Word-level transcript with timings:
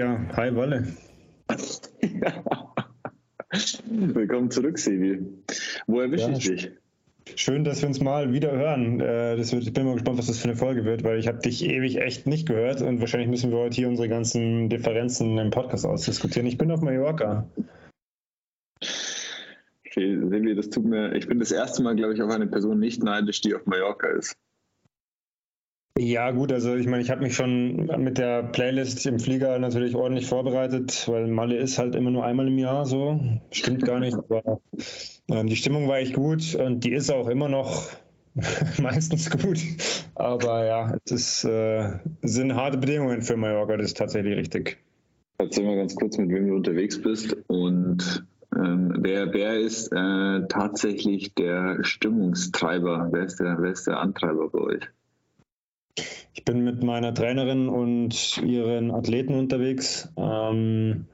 Ja, 0.00 0.18
hi 0.34 0.56
Walle. 0.56 0.86
Willkommen 3.90 4.50
zurück, 4.50 4.78
Sevi. 4.78 5.20
Wo 5.86 6.00
erwische 6.00 6.30
ja, 6.30 6.36
ich 6.38 6.48
dich? 6.48 6.70
Schön, 7.36 7.64
dass 7.64 7.82
wir 7.82 7.88
uns 7.90 8.00
mal 8.00 8.32
wieder 8.32 8.50
hören. 8.50 8.98
Äh, 8.98 9.36
das 9.36 9.52
wird, 9.52 9.64
ich 9.64 9.74
bin 9.74 9.84
mal 9.84 9.92
gespannt, 9.92 10.16
was 10.16 10.28
das 10.28 10.38
für 10.38 10.48
eine 10.48 10.56
Folge 10.56 10.86
wird, 10.86 11.04
weil 11.04 11.18
ich 11.18 11.28
habe 11.28 11.40
dich 11.40 11.62
ewig 11.66 11.98
echt 11.98 12.26
nicht 12.26 12.48
gehört 12.48 12.80
und 12.80 13.00
wahrscheinlich 13.00 13.28
müssen 13.28 13.50
wir 13.50 13.58
heute 13.58 13.76
hier 13.76 13.88
unsere 13.88 14.08
ganzen 14.08 14.70
Differenzen 14.70 15.36
im 15.36 15.50
Podcast 15.50 15.84
ausdiskutieren. 15.84 16.46
Ich 16.46 16.56
bin 16.56 16.70
auf 16.70 16.80
Mallorca. 16.80 17.46
Okay, 19.86 20.18
Sevi, 20.18 20.54
das 20.54 20.70
tut 20.70 20.86
mir. 20.86 21.14
Ich 21.14 21.28
bin 21.28 21.38
das 21.40 21.52
erste 21.52 21.82
Mal, 21.82 21.94
glaube 21.94 22.14
ich, 22.14 22.22
auf 22.22 22.30
eine 22.30 22.46
Person 22.46 22.78
nicht 22.78 23.02
neidisch, 23.02 23.42
die 23.42 23.54
auf 23.54 23.66
Mallorca 23.66 24.08
ist. 24.08 24.34
Ja, 26.02 26.30
gut, 26.30 26.50
also 26.50 26.76
ich 26.76 26.86
meine, 26.86 27.02
ich 27.02 27.10
habe 27.10 27.22
mich 27.22 27.34
schon 27.34 27.84
mit 28.02 28.16
der 28.16 28.42
Playlist 28.42 29.04
im 29.04 29.18
Flieger 29.18 29.58
natürlich 29.58 29.94
ordentlich 29.94 30.26
vorbereitet, 30.26 31.06
weil 31.08 31.26
Malle 31.26 31.58
ist 31.58 31.78
halt 31.78 31.94
immer 31.94 32.10
nur 32.10 32.24
einmal 32.24 32.48
im 32.48 32.56
Jahr 32.56 32.86
so. 32.86 33.20
Stimmt 33.50 33.84
gar 33.84 34.00
nicht, 34.00 34.16
aber 34.16 34.62
ähm, 35.30 35.46
die 35.46 35.56
Stimmung 35.56 35.88
war 35.88 35.98
echt 35.98 36.14
gut 36.14 36.54
und 36.54 36.84
die 36.84 36.92
ist 36.92 37.10
auch 37.10 37.28
immer 37.28 37.50
noch 37.50 37.90
meistens 38.78 39.28
gut. 39.28 39.58
Aber 40.14 40.64
ja, 40.64 40.96
es 41.04 41.44
äh, 41.44 41.98
sind 42.22 42.54
harte 42.54 42.78
Bedingungen 42.78 43.20
für 43.20 43.36
Mallorca, 43.36 43.76
das 43.76 43.88
ist 43.88 43.98
tatsächlich 43.98 44.38
richtig. 44.38 44.78
Erzähl 45.36 45.66
mal 45.66 45.76
ganz 45.76 45.94
kurz, 45.96 46.16
mit 46.16 46.30
wem 46.30 46.48
du 46.48 46.54
unterwegs 46.54 47.02
bist 47.02 47.36
und 47.48 48.24
ähm, 48.56 48.94
wer, 49.00 49.34
wer 49.34 49.60
ist 49.60 49.92
äh, 49.92 50.46
tatsächlich 50.48 51.34
der 51.34 51.84
Stimmungstreiber? 51.84 53.08
Wer 53.10 53.24
ist 53.24 53.38
der, 53.38 53.58
wer 53.60 53.72
ist 53.72 53.86
der 53.86 54.00
Antreiber 54.00 54.48
bei 54.48 54.60
euch? 54.60 54.88
Ich 56.32 56.44
bin 56.44 56.64
mit 56.64 56.82
meiner 56.82 57.12
Trainerin 57.12 57.68
und 57.68 58.38
ihren 58.38 58.90
Athleten 58.90 59.34
unterwegs. 59.34 60.12
Ähm, 60.16 61.06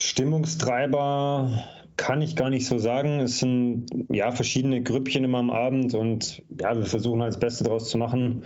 Stimmungstreiber 0.00 1.64
kann 1.96 2.22
ich 2.22 2.36
gar 2.36 2.48
nicht 2.48 2.66
so 2.66 2.78
sagen. 2.78 3.20
Es 3.20 3.40
sind 3.40 3.86
ja 4.08 4.30
verschiedene 4.30 4.82
Grüppchen 4.82 5.24
immer 5.24 5.38
am 5.38 5.50
Abend 5.50 5.94
und 5.94 6.42
ja, 6.60 6.76
wir 6.76 6.86
versuchen 6.86 7.20
halt 7.20 7.34
das 7.34 7.40
Beste 7.40 7.64
daraus 7.64 7.90
zu 7.90 7.98
machen. 7.98 8.44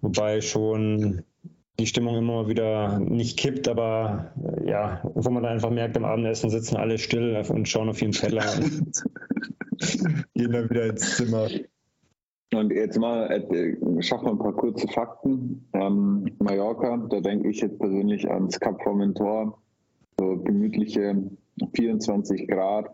Wobei 0.00 0.40
schon 0.40 1.24
die 1.80 1.86
Stimmung 1.86 2.16
immer 2.16 2.46
wieder 2.46 3.00
nicht 3.00 3.38
kippt, 3.38 3.66
aber 3.68 4.32
ja, 4.64 5.00
wo 5.14 5.30
man 5.30 5.42
dann 5.42 5.54
einfach 5.54 5.70
merkt, 5.70 5.96
am 5.96 6.04
Abendessen 6.04 6.50
sitzen 6.50 6.76
alle 6.76 6.98
still 6.98 7.42
und 7.48 7.68
schauen 7.68 7.88
auf 7.88 8.00
ihren 8.00 8.12
Teller 8.12 8.44
und 8.56 9.02
gehen 10.34 10.52
dann 10.52 10.70
wieder 10.70 10.86
ins 10.86 11.16
Zimmer. 11.16 11.48
Und 12.56 12.72
jetzt 12.72 12.98
mal, 12.98 13.30
äh, 13.30 14.02
schaffen 14.02 14.26
wir 14.26 14.32
ein 14.32 14.38
paar 14.38 14.54
kurze 14.54 14.88
Fakten. 14.88 15.66
Ähm, 15.72 16.30
Mallorca, 16.38 16.96
da 17.08 17.20
denke 17.20 17.48
ich 17.48 17.60
jetzt 17.60 17.78
persönlich 17.78 18.30
ans 18.30 18.58
Cap 18.60 18.82
Formentor, 18.82 19.58
so 20.18 20.36
gemütliche 20.38 21.16
24 21.74 22.48
Grad, 22.48 22.90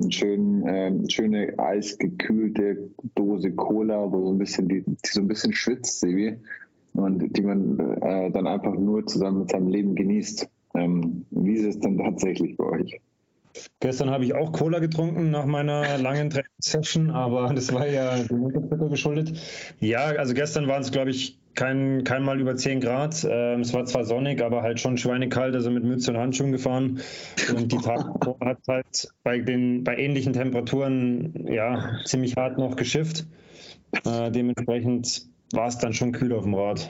eine 0.00 0.12
schön, 0.12 0.66
äh, 0.66 0.92
schöne 1.10 1.58
eisgekühlte 1.58 2.90
Dose 3.14 3.52
Cola, 3.52 4.10
wo 4.10 4.26
so 4.26 4.32
ein 4.32 4.38
bisschen 4.38 4.68
die, 4.68 4.82
die 4.82 4.96
so 5.02 5.20
ein 5.20 5.28
bisschen 5.28 5.52
schwitzt, 5.52 6.00
Sebi, 6.00 6.36
und 6.94 7.36
die 7.36 7.42
man 7.42 7.78
äh, 8.02 8.30
dann 8.30 8.46
einfach 8.46 8.74
nur 8.74 9.06
zusammen 9.06 9.40
mit 9.40 9.50
seinem 9.50 9.68
Leben 9.68 9.94
genießt. 9.94 10.48
Ähm, 10.74 11.24
wie 11.30 11.54
ist 11.54 11.66
es 11.66 11.80
denn 11.80 11.98
tatsächlich 11.98 12.56
bei 12.56 12.64
euch? 12.64 13.00
Gestern 13.80 14.10
habe 14.10 14.24
ich 14.24 14.34
auch 14.34 14.52
Cola 14.52 14.78
getrunken 14.78 15.30
nach 15.30 15.46
meiner 15.46 15.98
langen 15.98 16.30
Trainingssession, 16.30 17.10
aber 17.10 17.52
das 17.54 17.72
war 17.72 17.86
ja 17.86 18.18
geschuldet. 18.90 19.38
Ja, 19.80 20.06
also 20.06 20.34
gestern 20.34 20.66
waren 20.66 20.82
es, 20.82 20.90
glaube 20.90 21.10
ich, 21.10 21.38
kein, 21.54 22.02
kein 22.04 22.24
Mal 22.24 22.40
über 22.40 22.56
10 22.56 22.80
Grad. 22.80 23.24
Ähm, 23.28 23.60
es 23.60 23.72
war 23.72 23.84
zwar 23.84 24.04
sonnig, 24.04 24.42
aber 24.42 24.62
halt 24.62 24.80
schon 24.80 24.96
schweinekalt, 24.96 25.54
also 25.54 25.70
mit 25.70 25.84
Mütze 25.84 26.10
und 26.10 26.18
Handschuhen 26.18 26.52
gefahren. 26.52 27.00
Und 27.54 27.70
die 27.70 27.78
Tage 27.78 28.04
hat 28.40 28.58
halt 28.68 29.08
bei, 29.22 29.38
den, 29.38 29.84
bei 29.84 29.96
ähnlichen 29.96 30.32
Temperaturen 30.32 31.46
ja 31.46 32.00
ziemlich 32.04 32.36
hart 32.36 32.58
noch 32.58 32.76
geschifft. 32.76 33.26
Äh, 34.04 34.30
dementsprechend 34.32 35.26
war 35.52 35.68
es 35.68 35.78
dann 35.78 35.92
schon 35.92 36.10
kühl 36.12 36.32
auf 36.32 36.42
dem 36.42 36.54
Rad. 36.54 36.86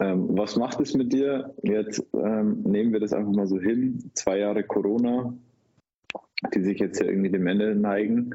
Ähm, 0.00 0.28
was 0.36 0.56
macht 0.56 0.80
es 0.80 0.94
mit 0.94 1.12
dir? 1.12 1.54
Jetzt 1.62 2.04
ähm, 2.14 2.62
nehmen 2.62 2.92
wir 2.92 3.00
das 3.00 3.12
einfach 3.12 3.32
mal 3.32 3.46
so 3.46 3.58
hin. 3.58 4.10
Zwei 4.14 4.38
Jahre 4.38 4.62
Corona, 4.62 5.34
die 6.54 6.62
sich 6.62 6.78
jetzt 6.78 7.00
ja 7.00 7.06
irgendwie 7.06 7.30
dem 7.30 7.46
Ende 7.46 7.74
neigen, 7.74 8.34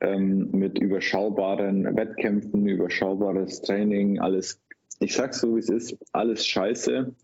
ähm, 0.00 0.50
mit 0.52 0.78
überschaubaren 0.78 1.96
Wettkämpfen, 1.96 2.66
überschaubares 2.66 3.62
Training, 3.62 4.20
alles, 4.20 4.60
ich 5.00 5.14
sag's 5.14 5.40
so 5.40 5.56
wie 5.56 5.60
es 5.60 5.68
ist, 5.68 5.96
alles 6.12 6.46
scheiße. 6.46 7.14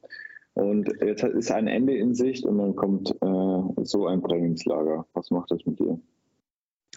Und 0.54 0.92
jetzt 1.00 1.24
ist 1.24 1.50
ein 1.50 1.66
Ende 1.66 1.96
in 1.96 2.14
Sicht 2.14 2.44
und 2.44 2.58
dann 2.58 2.76
kommt 2.76 3.10
äh, 3.10 3.84
so 3.84 4.06
ein 4.06 4.22
Trainingslager. 4.22 5.06
Was 5.14 5.30
macht 5.30 5.50
das 5.50 5.64
mit 5.64 5.78
dir? 5.78 5.98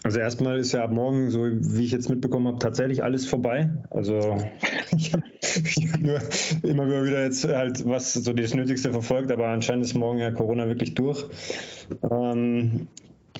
Also 0.02 0.20
erstmal 0.20 0.58
ist 0.58 0.72
ja 0.72 0.84
ab 0.84 0.92
morgen, 0.92 1.30
so 1.30 1.46
wie 1.46 1.84
ich 1.84 1.90
jetzt 1.90 2.08
mitbekommen 2.08 2.46
habe, 2.46 2.58
tatsächlich 2.58 3.02
alles 3.02 3.26
vorbei. 3.26 3.70
Also 3.90 4.36
ich 4.96 5.12
habe 5.12 5.24
hab 5.24 6.00
nur 6.00 6.20
immer 6.62 6.86
wieder 6.86 7.24
jetzt 7.24 7.44
halt 7.44 7.84
was 7.86 8.12
so 8.12 8.32
das 8.32 8.54
Nötigste 8.54 8.92
verfolgt, 8.92 9.32
aber 9.32 9.48
anscheinend 9.48 9.84
ist 9.84 9.94
morgen 9.94 10.18
ja 10.18 10.30
Corona 10.30 10.68
wirklich 10.68 10.94
durch. 10.94 11.24
Ähm, 12.10 12.88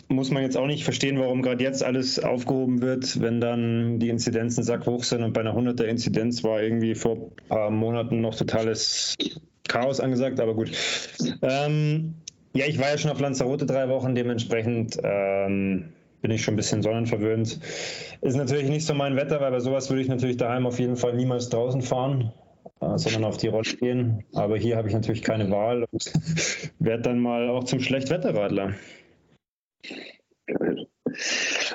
muss 0.08 0.30
man 0.30 0.42
jetzt 0.42 0.56
auch 0.56 0.66
nicht 0.66 0.84
verstehen, 0.84 1.18
warum 1.18 1.42
gerade 1.42 1.62
jetzt 1.62 1.82
alles 1.82 2.18
aufgehoben 2.18 2.80
wird, 2.80 3.20
wenn 3.20 3.40
dann 3.40 3.98
die 3.98 4.08
Inzidenzen 4.08 4.62
sackhoch 4.62 5.04
sind 5.04 5.22
und 5.22 5.32
bei 5.32 5.40
einer 5.40 5.56
100er 5.56 5.84
Inzidenz 5.84 6.44
war 6.44 6.62
irgendwie 6.62 6.94
vor 6.94 7.16
ein 7.16 7.48
paar 7.48 7.70
Monaten 7.70 8.20
noch 8.20 8.34
totales 8.34 9.14
Chaos 9.68 10.00
angesagt, 10.00 10.38
aber 10.38 10.54
gut. 10.54 10.70
Ähm, 11.42 12.14
ja, 12.54 12.66
ich 12.66 12.78
war 12.78 12.88
ja 12.88 12.98
schon 12.98 13.10
auf 13.10 13.20
Lanzarote 13.20 13.66
drei 13.66 13.88
Wochen, 13.88 14.14
dementsprechend 14.14 14.98
ähm, 15.02 15.92
bin 16.22 16.30
ich 16.30 16.42
schon 16.42 16.54
ein 16.54 16.56
bisschen 16.56 16.82
sonnenverwöhnt. 16.82 17.60
Ist 18.20 18.36
natürlich 18.36 18.68
nicht 18.68 18.86
so 18.86 18.94
mein 18.94 19.16
Wetter, 19.16 19.40
weil 19.40 19.50
bei 19.50 19.60
sowas 19.60 19.90
würde 19.90 20.02
ich 20.02 20.08
natürlich 20.08 20.36
daheim 20.36 20.66
auf 20.66 20.78
jeden 20.78 20.96
Fall 20.96 21.14
niemals 21.14 21.48
draußen 21.48 21.82
fahren, 21.82 22.32
äh, 22.80 22.96
sondern 22.98 23.24
auf 23.24 23.36
die 23.36 23.48
Rolle 23.48 23.70
gehen. 23.78 24.24
Aber 24.34 24.56
hier 24.56 24.76
habe 24.76 24.88
ich 24.88 24.94
natürlich 24.94 25.22
keine 25.22 25.50
Wahl 25.50 25.86
und 25.90 26.12
werde 26.78 27.02
dann 27.02 27.18
mal 27.18 27.48
auch 27.48 27.64
zum 27.64 27.80
Schlechtwetterradler. 27.80 28.74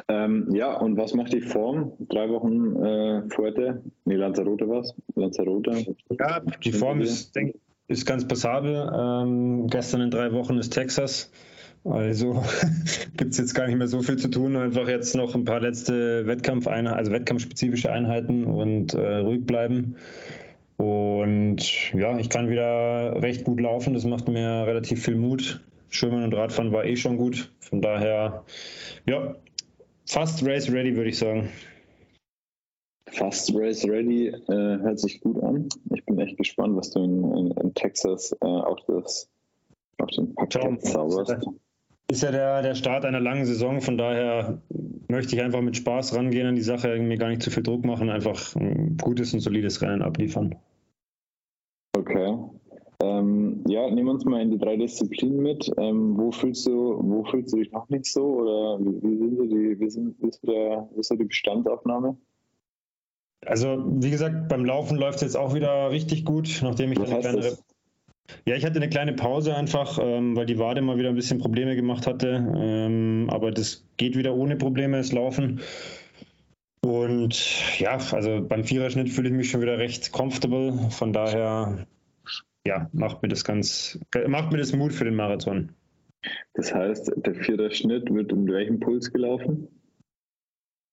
Ähm, 0.08 0.54
ja, 0.54 0.78
und 0.78 0.98
was 0.98 1.14
macht 1.14 1.34
die 1.34 1.42
Form? 1.42 1.94
Drei 2.10 2.30
Wochen 2.30 2.76
äh, 2.76 3.30
Fuerte? 3.30 3.82
Nee, 4.06 4.16
Lanzarote 4.16 4.68
was? 4.68 4.94
Lanzarote? 5.16 5.96
Ja, 6.20 6.42
die 6.64 6.72
Form 6.72 7.02
ist, 7.02 7.36
denk, 7.36 7.56
ist 7.88 8.06
ganz 8.06 8.28
passabel. 8.28 8.92
Ähm, 8.94 9.68
gestern 9.68 10.02
in 10.02 10.12
drei 10.12 10.32
Wochen 10.34 10.58
ist 10.58 10.72
Texas. 10.72 11.32
Also 11.84 12.44
gibt 13.18 13.32
es 13.32 13.38
jetzt 13.38 13.54
gar 13.56 13.68
nicht 13.68 13.78
mehr 13.78 13.88
so 13.88 14.02
viel 14.02 14.18
zu 14.18 14.30
tun. 14.30 14.56
Einfach 14.56 14.88
jetzt 14.88 15.16
noch 15.16 15.34
ein 15.34 15.46
paar 15.46 15.60
letzte 15.60 16.28
Wettkampfeinheiten, 16.28 16.98
also 16.98 17.12
wettkampfspezifische 17.12 17.92
Einheiten 17.92 18.46
und 18.46 18.94
äh, 18.94 19.18
ruhig 19.18 19.46
bleiben. 19.46 19.96
Und 20.78 21.94
ja, 21.94 22.18
ich 22.18 22.30
kann 22.30 22.50
wieder 22.50 23.22
recht 23.22 23.44
gut 23.44 23.60
laufen. 23.60 23.94
Das 23.94 24.06
macht 24.06 24.28
mir 24.28 24.66
relativ 24.68 25.04
viel 25.04 25.16
Mut. 25.16 25.64
Schwimmen 25.90 26.24
und 26.24 26.34
Radfahren 26.34 26.72
war 26.72 26.86
eh 26.86 26.96
schon 26.96 27.18
gut. 27.18 27.52
Von 27.60 27.82
daher, 27.82 28.46
ja, 29.06 29.36
fast 30.06 30.46
race 30.46 30.72
ready, 30.72 30.96
würde 30.96 31.10
ich 31.10 31.18
sagen. 31.18 31.50
Fast 33.12 33.54
Race 33.54 33.86
Ready 33.86 34.28
äh, 34.28 34.38
hört 34.48 35.00
sich 35.00 35.20
gut 35.20 35.44
an. 35.44 35.68
Ich 35.94 36.06
bin 36.06 36.18
echt 36.18 36.38
gespannt, 36.38 36.78
was 36.78 36.92
du 36.92 37.04
in, 37.04 37.24
in, 37.36 37.52
in 37.52 37.74
Texas 37.74 38.32
äh, 38.42 38.46
auf, 38.46 38.80
das, 38.88 39.30
auf 39.98 40.10
den 40.12 40.34
Parkett 40.34 40.82
zauberst 40.86 41.46
ist 42.12 42.24
ja 42.24 42.32
der, 42.32 42.62
der 42.62 42.76
Start 42.76 43.06
einer 43.06 43.20
langen 43.20 43.46
Saison, 43.46 43.82
von 43.82 43.98
daher 43.98 44.62
möchte 45.08 45.36
ich 45.36 45.42
einfach 45.42 45.62
mit 45.62 45.78
Spaß 45.78 46.16
rangehen 46.16 46.48
an 46.48 46.56
die 46.56 46.62
Sache, 46.62 46.98
mir 47.00 47.18
gar 47.18 47.30
nicht 47.30 47.42
zu 47.42 47.52
viel 47.52 47.64
Druck 47.64 47.86
machen, 47.86 48.10
einfach 48.10 48.56
ein 48.56 48.98
gutes 48.98 49.34
und 49.34 49.40
solides 49.40 49.82
Rennen 49.82 50.02
abliefern. 50.02 50.56
Okay. 51.98 52.38
Ähm, 53.02 53.64
ja, 53.68 53.90
nehmen 53.90 54.06
wir 54.06 54.12
uns 54.12 54.26
mal 54.26 54.42
in 54.42 54.52
die 54.52 54.58
drei 54.58 54.78
Disziplinen 54.78 55.42
mit. 55.42 55.72
Ähm, 55.78 56.18
wo, 56.18 56.32
fühlst 56.32 56.68
du, 56.68 57.00
wo 57.02 57.24
fühlst 57.26 57.54
du 57.54 57.58
dich 57.58 57.72
noch 57.72 57.90
nicht 57.90 58.06
so? 58.06 58.24
Oder 58.24 58.80
wie, 58.80 59.02
wie, 59.02 59.18
sind 59.18 59.52
die, 59.52 59.80
wie, 59.80 59.90
sind, 59.90 60.16
wie, 60.22 60.28
ist, 60.28 60.48
der, 60.48 60.88
wie 60.94 61.00
ist 61.00 61.12
die 61.12 61.24
Bestandsaufnahme? 61.24 62.16
Also, 63.46 63.84
wie 63.88 64.12
gesagt, 64.12 64.50
beim 64.50 64.66
Laufen 64.66 64.98
läuft 64.98 65.16
es 65.16 65.22
jetzt 65.22 65.38
auch 65.38 65.56
wieder 65.56 65.90
richtig 65.90 66.26
gut, 66.26 66.60
nachdem 66.62 66.92
ich 66.92 67.00
eine 67.00 67.20
kleine, 67.20 67.38
das? 67.38 67.64
Ja, 68.46 68.56
ich 68.56 68.66
hatte 68.66 68.78
eine 68.78 68.90
kleine 68.90 69.14
Pause 69.14 69.56
einfach, 69.56 70.00
ähm, 70.02 70.36
weil 70.36 70.46
die 70.46 70.60
Wade 70.60 70.82
mal 70.82 70.98
wieder 70.98 71.10
ein 71.10 71.16
bisschen 71.16 71.40
Probleme 71.40 71.76
gemacht 71.76 72.08
hatte. 72.08 72.28
Ähm, 72.56 73.28
aber 73.30 73.52
das 73.52 73.86
geht 73.98 74.18
wieder 74.18 74.36
ohne 74.36 74.56
Probleme, 74.56 74.98
es 74.98 75.12
laufen. 75.12 75.62
Und 76.84 77.80
ja, 77.80 77.98
also 78.12 78.42
beim 78.42 78.64
Viererschnitt 78.64 79.10
fühle 79.10 79.30
ich 79.30 79.36
mich 79.36 79.52
schon 79.52 79.62
wieder 79.62 79.78
recht 79.78 80.12
comfortable. 80.12 80.90
Von 80.90 81.14
daher, 81.14 81.86
ja, 82.66 82.90
macht 82.92 83.22
mir 83.22 83.30
das 83.30 83.44
ganz, 83.44 84.00
macht 84.28 84.52
mir 84.52 84.58
das 84.58 84.74
Mut 84.74 84.94
für 84.94 85.06
den 85.06 85.16
Marathon. 85.16 85.70
Das 86.54 86.74
heißt, 86.74 87.12
der 87.16 87.36
Viererschnitt 87.36 88.14
wird 88.14 88.34
um 88.34 88.48
welchen 88.48 88.80
Puls 88.80 89.12
gelaufen? 89.12 89.68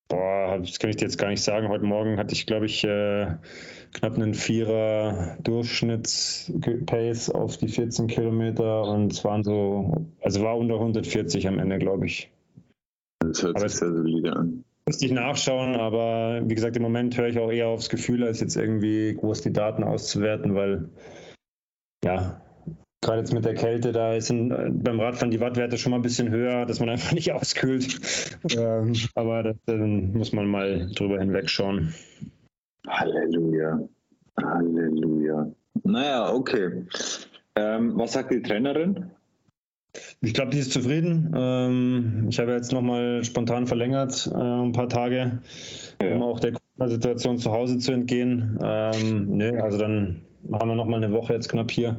Boah, 0.09 0.59
das 0.59 0.79
kann 0.79 0.89
ich 0.89 0.97
dir 0.97 1.05
jetzt 1.05 1.19
gar 1.19 1.29
nicht 1.29 1.43
sagen. 1.43 1.69
Heute 1.69 1.85
Morgen 1.85 2.17
hatte 2.17 2.33
ich, 2.33 2.47
glaube 2.47 2.65
ich, 2.65 2.83
äh, 2.83 3.37
knapp 3.93 4.15
einen 4.15 4.33
Vierer 4.33 5.37
Durchschnittspace 5.43 7.31
auf 7.31 7.59
die 7.59 7.69
14 7.69 8.07
Kilometer 8.07 8.85
und 8.85 9.13
es 9.13 9.23
waren 9.25 9.45
so, 9.45 10.07
also 10.23 10.43
war 10.43 10.57
unter 10.57 10.77
140 10.77 11.47
am 11.47 11.59
Ende, 11.59 11.79
glaube 11.79 12.07
ich. 12.07 12.31
Das 13.21 13.43
hört 13.43 13.57
aber 13.57 13.69
sich 13.69 13.79
sehr 13.79 13.93
solide 13.93 14.33
an. 14.35 14.65
Müsste 14.87 15.05
ich 15.05 15.13
nachschauen, 15.13 15.77
aber 15.77 16.41
wie 16.47 16.55
gesagt, 16.55 16.77
im 16.77 16.83
Moment 16.83 17.19
höre 17.19 17.29
ich 17.29 17.39
auch 17.39 17.51
eher 17.51 17.69
aufs 17.69 17.91
Gefühl, 17.91 18.25
als 18.25 18.41
jetzt 18.41 18.57
irgendwie 18.57 19.15
groß 19.15 19.43
die 19.43 19.53
Daten 19.53 19.85
auszuwerten, 19.85 20.55
weil 20.55 20.89
ja, 22.03 22.41
gerade 23.01 23.21
jetzt 23.21 23.33
mit 23.33 23.45
der 23.45 23.55
Kälte, 23.55 23.93
da 23.93 24.21
sind 24.21 24.49
beim 24.83 25.01
Radfahren 25.01 25.31
die 25.31 25.41
Wattwerte 25.41 25.79
schon 25.79 25.91
mal 25.91 25.99
ein 25.99 26.03
bisschen 26.03 26.31
höher, 26.31 26.67
dass 26.67 26.81
man 26.81 26.89
einfach 26.91 27.13
nicht 27.13 27.33
auskühlt. 27.33 28.01
ähm, 28.57 28.95
aber 29.15 29.55
da 29.67 29.75
muss 29.75 30.33
man 30.33 30.47
mal 30.47 30.91
drüber 30.95 31.19
hinwegschauen. 31.19 31.95
Halleluja. 32.87 33.81
Halleluja. 34.43 35.51
Naja, 35.85 36.33
okay. 36.33 36.85
Ähm, 37.55 37.93
was 37.97 38.13
sagt 38.13 38.31
die 38.31 38.43
Trainerin? 38.43 39.11
Ich 40.21 40.35
glaube, 40.35 40.51
die 40.51 40.59
ist 40.59 40.73
zufrieden. 40.73 41.33
Ähm, 41.35 42.27
ich 42.29 42.39
habe 42.39 42.53
jetzt 42.53 42.73
nochmal 42.73 43.25
spontan 43.25 43.67
verlängert, 43.67 44.31
äh, 44.33 44.37
ein 44.37 44.73
paar 44.73 44.89
Tage, 44.89 45.41
ja. 46.01 46.15
um 46.15 46.23
auch 46.23 46.41
der 46.41 46.55
Situation 46.87 47.39
zu 47.39 47.51
Hause 47.51 47.79
zu 47.79 47.93
entgehen. 47.93 48.59
Ähm, 48.63 49.27
nee, 49.37 49.57
also 49.57 49.79
dann 49.79 50.23
haben 50.53 50.69
wir 50.69 50.77
nochmal 50.77 51.03
eine 51.03 51.13
Woche 51.13 51.35
jetzt 51.35 51.49
knapp 51.49 51.71
hier. 51.71 51.99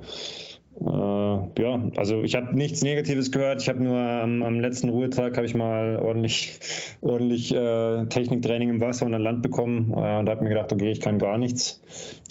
Äh, 0.79 1.61
ja, 1.61 1.91
also 1.97 2.23
ich 2.23 2.35
habe 2.35 2.55
nichts 2.55 2.81
Negatives 2.81 3.31
gehört. 3.31 3.61
Ich 3.61 3.69
habe 3.69 3.83
nur 3.83 3.97
am, 3.97 4.43
am, 4.43 4.59
letzten 4.59 4.89
Ruhetag 4.89 5.35
habe 5.35 5.45
ich 5.45 5.55
mal 5.55 5.97
ordentlich, 5.97 6.59
ordentlich 7.01 7.53
äh, 7.53 8.05
Techniktraining 8.05 8.69
im 8.69 8.81
Wasser 8.81 9.05
und 9.05 9.13
an 9.13 9.21
Land 9.21 9.41
bekommen 9.41 9.91
äh, 9.91 10.19
und 10.19 10.29
habe 10.29 10.43
mir 10.43 10.49
gedacht, 10.49 10.71
okay, 10.71 10.91
ich 10.91 11.01
kann 11.01 11.19
gar 11.19 11.37
nichts. 11.37 11.81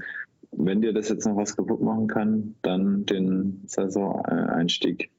wenn 0.52 0.80
dir 0.80 0.94
das 0.94 1.10
jetzt 1.10 1.26
noch 1.26 1.36
was 1.36 1.54
kaputt 1.54 1.82
machen 1.82 2.06
kann, 2.06 2.54
dann 2.62 3.04
den 3.04 3.60
Saison-Einstieg. 3.66 5.10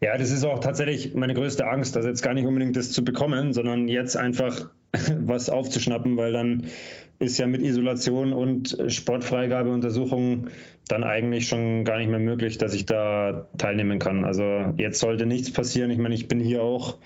Ja, 0.00 0.16
das 0.16 0.30
ist 0.30 0.44
auch 0.44 0.58
tatsächlich 0.58 1.14
meine 1.14 1.34
größte 1.34 1.66
Angst, 1.66 1.96
also 1.96 2.08
jetzt 2.08 2.22
gar 2.22 2.34
nicht 2.34 2.46
unbedingt 2.46 2.76
das 2.76 2.92
zu 2.92 3.04
bekommen, 3.04 3.52
sondern 3.52 3.88
jetzt 3.88 4.16
einfach 4.16 4.70
was 5.20 5.50
aufzuschnappen, 5.50 6.16
weil 6.16 6.32
dann 6.32 6.66
ist 7.18 7.38
ja 7.38 7.46
mit 7.46 7.62
Isolation 7.62 8.32
und 8.32 8.76
Sportfreigabeuntersuchungen 8.88 10.50
dann 10.88 11.02
eigentlich 11.02 11.48
schon 11.48 11.84
gar 11.84 11.98
nicht 11.98 12.10
mehr 12.10 12.18
möglich, 12.18 12.58
dass 12.58 12.74
ich 12.74 12.86
da 12.86 13.48
teilnehmen 13.56 13.98
kann. 13.98 14.24
Also 14.24 14.74
jetzt 14.76 15.00
sollte 15.00 15.26
nichts 15.26 15.50
passieren. 15.52 15.90
Ich 15.90 15.98
meine, 15.98 16.14
ich 16.14 16.28
bin 16.28 16.40
hier 16.40 16.62
auch 16.62 16.98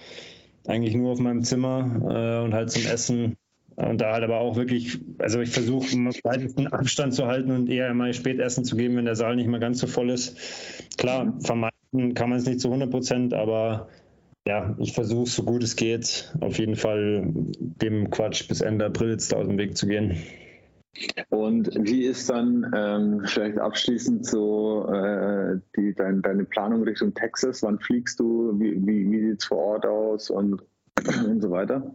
eigentlich 0.67 0.95
nur 0.95 1.13
auf 1.13 1.21
meinem 1.21 1.43
Zimmer 1.43 2.01
äh, 2.03 2.45
und 2.45 2.55
halt 2.55 2.71
zum 2.71 2.85
Essen 2.87 3.37
und 3.77 4.01
da 4.01 4.13
halt 4.13 4.25
aber 4.25 4.41
auch 4.41 4.57
wirklich, 4.57 4.99
also 5.19 5.41
ich 5.41 5.51
versuche 5.51 5.87
weitesten 6.25 6.67
Abstand 6.67 7.15
zu 7.15 7.27
halten 7.27 7.51
und 7.51 7.71
eher 7.71 7.93
mal 7.95 8.13
Spätessen 8.13 8.65
zu 8.65 8.77
geben, 8.77 8.97
wenn 8.97 9.07
der 9.07 9.17
Saal 9.17 9.37
nicht 9.37 9.49
mehr 9.49 9.61
ganz 9.61 9.79
so 9.79 9.87
voll 9.87 10.11
ist. 10.11 10.37
Klar, 10.99 11.35
vermeiden 11.41 11.70
kann 11.93 12.31
man 12.31 12.39
es 12.39 12.47
nicht 12.47 12.61
zu 12.61 12.69
100 12.69 12.91
Prozent, 12.91 13.35
aber 13.35 13.89
ja, 14.47 14.75
ich 14.79 14.93
versuche 14.93 15.29
so 15.29 15.43
gut 15.43 15.63
es 15.63 15.77
geht, 15.77 16.33
auf 16.41 16.59
jeden 16.59 16.77
Fall 16.77 17.25
dem 17.27 18.11
Quatsch 18.11 18.49
bis 18.49 18.61
Ende 18.61 18.87
April 18.87 19.11
jetzt 19.11 19.33
da 19.33 19.37
aus 19.37 19.47
dem 19.47 19.59
Weg 19.59 19.77
zu 19.77 19.87
gehen. 19.87 20.17
Und 21.29 21.71
wie 21.75 22.05
ist 22.05 22.31
dann 22.31 22.73
ähm, 22.77 23.23
vielleicht 23.25 23.59
abschließend 23.59 24.27
so 24.27 24.89
äh, 24.93 25.59
die, 25.77 25.95
dein, 25.95 26.21
deine 26.21 26.45
Planung 26.45 26.83
Richtung 26.83 27.15
Texas? 27.15 27.63
Wann 27.63 27.79
fliegst 27.79 28.19
du? 28.19 28.59
Wie, 28.59 28.75
wie, 28.87 29.11
wie 29.11 29.21
sieht 29.29 29.41
es 29.41 29.45
vor 29.45 29.59
Ort 29.59 29.87
aus 29.87 30.31
und, 30.31 30.63
und 31.27 31.41
so 31.41 31.51
weiter? 31.51 31.95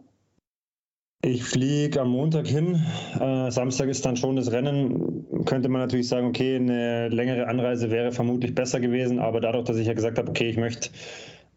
Ich 1.25 1.43
fliege 1.43 2.01
am 2.01 2.09
Montag 2.09 2.45
hin. 2.45 2.85
Äh, 3.19 3.49
Samstag 3.49 3.89
ist 3.89 4.05
dann 4.05 4.15
schon 4.15 4.35
das 4.35 4.51
Rennen. 4.51 5.25
Könnte 5.45 5.69
man 5.69 5.81
natürlich 5.81 6.07
sagen, 6.07 6.27
okay, 6.27 6.57
eine 6.57 7.09
längere 7.09 7.47
Anreise 7.47 7.89
wäre 7.89 8.11
vermutlich 8.11 8.53
besser 8.53 8.79
gewesen, 8.79 9.17
aber 9.17 9.41
dadurch, 9.41 9.65
dass 9.65 9.77
ich 9.77 9.87
ja 9.87 9.93
gesagt 9.93 10.19
habe, 10.19 10.29
okay, 10.29 10.47
ich 10.49 10.57
möchte 10.57 10.89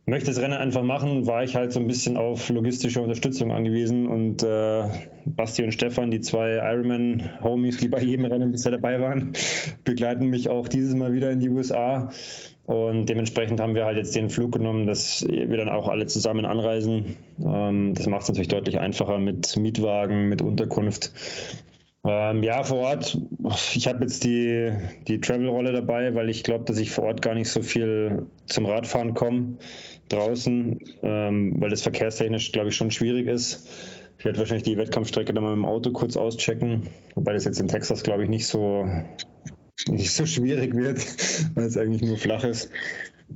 möchte 0.07 0.31
das 0.31 0.41
Rennen 0.41 0.55
einfach 0.55 0.83
machen, 0.83 1.27
war 1.27 1.45
ich 1.45 1.55
halt 1.55 1.73
so 1.73 1.81
ein 1.81 1.87
bisschen 1.87 2.17
auf 2.17 2.49
logistische 2.49 3.03
Unterstützung 3.03 3.53
angewiesen 3.53 4.07
und 4.07 4.43
äh, 4.43 4.85
Basti 5.27 5.63
und 5.63 5.73
Stefan, 5.73 6.11
die 6.11 6.23
zwei 6.23 6.55
Ironman-Homies, 6.55 7.77
die 7.77 7.89
bei 7.89 8.01
jedem 8.01 8.25
Rennen 8.25 8.51
bisher 8.51 8.73
dabei 8.73 9.01
waren, 9.01 9.35
begleiten 9.85 10.29
mich 10.29 10.49
auch 10.49 10.67
dieses 10.67 10.95
Mal 10.95 11.13
wieder 11.13 11.31
in 11.31 11.41
die 11.41 11.51
USA 11.51 12.11
und 12.69 13.07
dementsprechend 13.07 13.61
haben 13.61 13.75
wir 13.75 13.87
halt 13.87 13.97
jetzt 13.97 14.15
den 14.15 14.29
Flug 14.29 14.53
genommen, 14.53 14.87
dass 14.87 15.27
wir 15.27 15.57
dann 15.57 15.71
auch 15.71 15.89
alle 15.89 16.05
zusammen 16.05 16.45
anreisen. 16.45 17.17
Ähm, 17.43 17.95
das 17.95 18.07
macht 18.07 18.25
es 18.25 18.29
natürlich 18.29 18.49
deutlich 18.49 18.79
einfacher 18.79 19.17
mit 19.17 19.57
Mietwagen, 19.57 20.29
mit 20.29 20.43
Unterkunft. 20.43 21.11
Ähm, 22.05 22.43
ja, 22.43 22.63
vor 22.65 22.81
Ort, 22.81 23.19
ich 23.75 23.89
habe 23.89 24.01
jetzt 24.03 24.23
die, 24.23 24.71
die 25.07 25.19
Travel-Rolle 25.19 25.73
dabei, 25.73 26.15
weil 26.15 26.29
ich 26.29 26.45
glaube, 26.45 26.67
dass 26.67 26.77
ich 26.77 26.91
vor 26.91 27.05
Ort 27.05 27.23
gar 27.23 27.33
nicht 27.33 27.49
so 27.49 27.63
viel 27.63 28.27
zum 28.45 28.67
Radfahren 28.67 29.15
komme 29.15 29.57
draußen, 30.11 30.79
ähm, 31.03 31.55
weil 31.57 31.71
das 31.71 31.81
verkehrstechnisch, 31.81 32.53
glaube 32.53 32.69
ich, 32.69 32.77
schon 32.77 32.91
schwierig 32.91 33.29
ist. 33.29 33.67
Ich 34.19 34.27
werde 34.27 34.41
wahrscheinlich 34.41 34.65
die 34.65 34.77
Wettkampfstrecke 34.77 35.33
dann 35.33 35.43
mal 35.43 35.57
mit 35.57 35.65
dem 35.65 35.71
Auto 35.71 35.91
kurz 35.93 36.19
auschecken, 36.19 36.91
wobei 37.15 37.33
das 37.33 37.47
jetzt 37.47 37.61
in 37.61 37.69
Texas, 37.69 38.03
glaube 38.03 38.25
ich, 38.25 38.29
nicht 38.29 38.47
so 38.47 38.87
nicht 39.87 40.13
so 40.13 40.27
schwierig 40.27 40.75
wird, 40.75 40.99
weil 41.55 41.65
es 41.65 41.77
eigentlich 41.77 42.03
nur 42.03 42.19
flach 42.19 42.45
ist. 42.45 42.71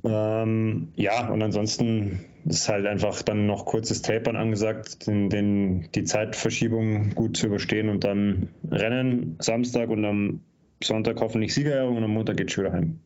Ähm, 0.04 0.88
ja, 0.96 1.28
und 1.28 1.42
ansonsten 1.42 2.24
ist 2.44 2.68
halt 2.68 2.86
einfach 2.86 3.22
dann 3.22 3.46
noch 3.46 3.66
kurzes 3.66 4.02
Tapern 4.02 4.36
angesagt, 4.36 5.06
den, 5.06 5.28
den, 5.28 5.88
die 5.94 6.04
Zeitverschiebung 6.04 7.14
gut 7.14 7.36
zu 7.36 7.46
überstehen 7.46 7.88
und 7.88 8.04
dann 8.04 8.48
Rennen 8.70 9.36
Samstag 9.38 9.90
und 9.90 10.04
am 10.04 10.40
Sonntag 10.82 11.20
hoffentlich 11.20 11.54
Siegerehrung 11.54 11.96
und 11.96 12.04
am 12.04 12.10
Montag 12.10 12.38
geht 12.38 12.50
es 12.50 12.58
wieder 12.58 12.72
heim. 12.72 12.98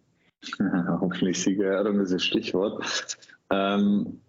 hoffentlich 1.00 1.42
Siegerehrung 1.42 2.00
ist 2.00 2.12
das 2.12 2.24
Stichwort. 2.24 3.18
Ähm, 3.50 4.20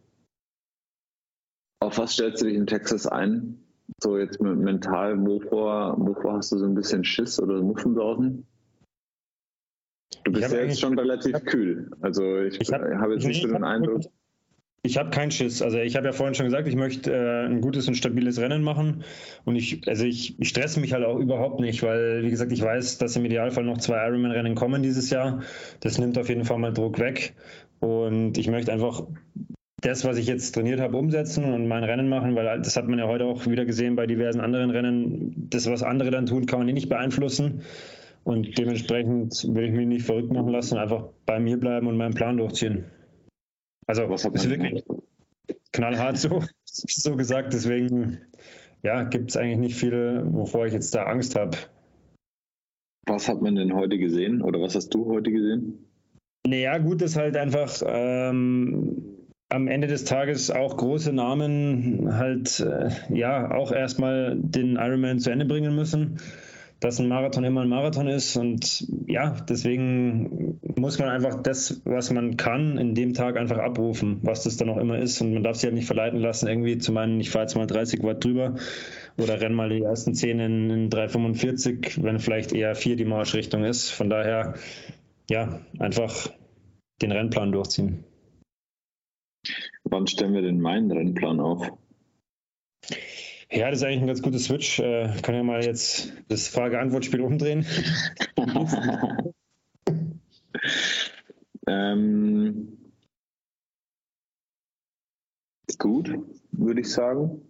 auf 1.79 1.97
was 1.97 2.13
stellst 2.13 2.41
du 2.41 2.47
dich 2.47 2.55
in 2.55 2.67
Texas 2.67 3.07
ein? 3.07 3.59
So 4.01 4.17
jetzt 4.17 4.41
mental, 4.41 5.25
wovor, 5.25 5.95
wovor 5.97 6.33
hast 6.37 6.51
du 6.51 6.57
so 6.57 6.65
ein 6.65 6.75
bisschen 6.75 7.03
Schiss 7.03 7.39
oder 7.39 7.61
Muffensausen? 7.61 8.45
Du 10.23 10.31
bist 10.31 10.51
ja 10.51 10.61
jetzt 10.61 10.79
schon 10.79 10.97
relativ 10.97 11.43
kühl. 11.45 11.89
Also 12.01 12.39
ich, 12.41 12.59
ich 12.61 12.71
habe 12.71 12.97
hab 12.99 13.09
jetzt 13.09 13.25
nicht 13.25 13.41
so 13.41 13.47
den 13.47 13.63
Eindruck. 13.63 14.03
Ich 14.83 14.97
habe 14.97 15.09
keinen 15.09 15.31
Schiss. 15.31 15.61
Also 15.61 15.79
ich 15.79 15.95
habe 15.97 16.05
ja 16.05 16.13
vorhin 16.13 16.33
schon 16.33 16.45
gesagt, 16.45 16.67
ich 16.67 16.75
möchte 16.75 17.11
äh, 17.11 17.45
ein 17.45 17.59
gutes 17.61 17.87
und 17.87 17.95
stabiles 17.95 18.39
Rennen 18.39 18.63
machen. 18.63 19.03
Und 19.43 19.55
ich, 19.55 19.85
also 19.87 20.05
ich, 20.05 20.39
ich 20.39 20.49
stresse 20.49 20.79
mich 20.79 20.93
halt 20.93 21.03
auch 21.03 21.19
überhaupt 21.19 21.59
nicht, 21.59 21.83
weil, 21.83 22.23
wie 22.23 22.29
gesagt, 22.29 22.51
ich 22.51 22.61
weiß, 22.61 22.97
dass 22.97 23.15
im 23.17 23.25
Idealfall 23.25 23.65
noch 23.65 23.79
zwei 23.79 24.05
Ironman-Rennen 24.07 24.55
kommen 24.55 24.83
dieses 24.83 25.09
Jahr. 25.09 25.41
Das 25.81 25.97
nimmt 25.97 26.17
auf 26.17 26.29
jeden 26.29 26.45
Fall 26.45 26.59
mal 26.59 26.71
Druck 26.73 26.99
weg. 26.99 27.35
Und 27.79 28.37
ich 28.37 28.47
möchte 28.47 28.71
einfach 28.71 29.03
das, 29.81 30.05
was 30.05 30.17
ich 30.17 30.25
jetzt 30.25 30.53
trainiert 30.53 30.79
habe, 30.79 30.97
umsetzen 30.97 31.53
und 31.53 31.67
mein 31.67 31.83
Rennen 31.83 32.09
machen, 32.09 32.35
weil 32.35 32.61
das 32.61 32.77
hat 32.77 32.87
man 32.87 32.97
ja 32.97 33.07
heute 33.07 33.25
auch 33.25 33.45
wieder 33.45 33.65
gesehen 33.65 33.95
bei 33.95 34.07
diversen 34.07 34.39
anderen 34.39 34.69
Rennen. 34.69 35.49
Das, 35.49 35.69
was 35.69 35.83
andere 35.83 36.11
dann 36.11 36.27
tun, 36.27 36.45
kann 36.45 36.59
man 36.59 36.67
nicht 36.73 36.89
beeinflussen. 36.89 37.61
Und 38.27 38.57
dementsprechend 38.57 39.46
will 39.55 39.63
ich 39.63 39.72
mich 39.72 39.88
nicht 39.88 40.05
verrückt 40.05 40.34
machen 40.34 40.51
lassen, 40.51 40.77
einfach 40.77 41.07
bei 41.25 41.39
mir 41.39 41.57
bleiben 41.57 41.88
und 41.88 41.96
meinen 41.96 42.13
Plan 42.13 42.36
durchziehen. 42.36 42.84
Also, 43.86 44.10
was 44.10 44.25
hat 44.25 44.36
ist 44.36 44.50
wirklich 44.50 44.84
knallhart 45.72 46.17
so, 46.17 46.43
so 46.65 47.15
gesagt. 47.15 47.53
Deswegen 47.53 48.17
ja, 48.84 49.03
gibt 49.03 49.29
es 49.29 49.38
eigentlich 49.38 49.60
nicht 49.60 49.75
viel, 49.77 50.24
wovor 50.25 50.65
ich 50.65 50.74
jetzt 50.74 50.93
da 50.93 51.03
Angst 51.03 51.38
habe. 51.38 51.55
Was 53.05 53.29
hat 53.29 53.41
man 53.41 53.55
denn 53.55 53.74
heute 53.74 53.98
gesehen 53.98 54.41
oder 54.41 54.60
was 54.60 54.75
hast 54.75 54.89
du 54.89 55.05
heute 55.05 55.31
gesehen? 55.31 55.88
Naja, 56.46 56.79
gut, 56.79 57.01
ist 57.01 57.15
halt 57.15 57.38
einfach 57.38 57.81
ähm, 57.88 59.03
am 59.48 59.69
Ende 59.69 59.88
des 59.88 60.03
Tages 60.03 60.51
auch 60.51 60.75
große 60.75 61.13
Namen 61.13 62.13
halt 62.13 62.60
äh, 62.60 62.89
ja 63.07 63.51
auch 63.51 63.72
erstmal 63.72 64.36
den 64.38 64.75
Ironman 64.75 65.19
zu 65.19 65.29
Ende 65.29 65.46
bringen 65.46 65.74
müssen 65.74 66.19
dass 66.79 67.00
ein 67.00 67.07
Marathon 67.07 67.43
immer 67.43 67.62
ein 67.62 67.69
Marathon 67.69 68.07
ist. 68.07 68.38
Und 68.38 68.88
ja, 69.07 69.31
deswegen 69.50 70.60
muss 70.75 71.00
man 71.00 71.10
einfach 71.10 71.41
das, 71.41 71.81
was 71.86 72.12
man 72.12 72.38
kann, 72.38 72.77
in 72.77 72.93
dem 72.93 73.13
Tag 73.13 73.38
einfach 73.38 73.57
abrufen, 73.57 74.19
was 74.22 74.43
das 74.43 74.57
dann 74.57 74.69
auch 74.69 74.77
immer 74.77 75.00
ist. 75.00 75.19
Und 75.22 75.34
man 75.34 75.43
darf 75.43 75.55
sich 75.55 75.65
halt 75.65 75.75
nicht 75.75 75.88
verleiten 75.88 76.19
lassen, 76.19 76.48
irgendwie 76.48 76.77
zu 76.77 76.91
meinen, 76.91 77.19
ich 77.19 77.31
fahre 77.31 77.46
jetzt 77.46 77.55
mal 77.55 77.65
30 77.65 78.03
Watt 78.03 78.24
drüber 78.24 78.55
oder 79.17 79.41
renn 79.41 79.53
mal 79.53 79.69
die 79.69 79.81
ersten 79.81 80.13
10 80.13 80.39
in, 80.39 80.69
in 80.69 80.89
3,45, 80.89 82.03
wenn 82.03 82.19
vielleicht 82.19 82.53
eher 82.53 82.75
4 82.75 82.96
die 82.96 83.05
Marschrichtung 83.05 83.63
ist. 83.63 83.89
Von 83.89 84.10
daher, 84.10 84.53
ja, 85.29 85.62
einfach 85.79 86.29
den 87.01 87.12
Rennplan 87.12 87.51
durchziehen. 87.51 88.03
Wann 89.84 90.05
stellen 90.05 90.34
wir 90.34 90.41
denn 90.41 90.60
meinen 90.60 90.91
Rennplan 90.91 91.39
auf? 91.39 91.72
Ja, 93.49 93.69
das 93.69 93.79
ist 93.79 93.85
eigentlich 93.85 94.01
ein 94.01 94.07
ganz 94.07 94.21
guter 94.21 94.39
Switch. 94.39 94.79
Äh, 94.79 95.21
kann 95.21 95.33
ja 95.35 95.43
mal 95.43 95.63
jetzt 95.63 96.11
das 96.27 96.49
Frage-Antwort-Spiel 96.49 97.21
umdrehen. 97.21 97.65
ähm, 101.67 102.77
gut, 105.77 106.13
würde 106.51 106.81
ich 106.81 106.91
sagen. 106.91 107.41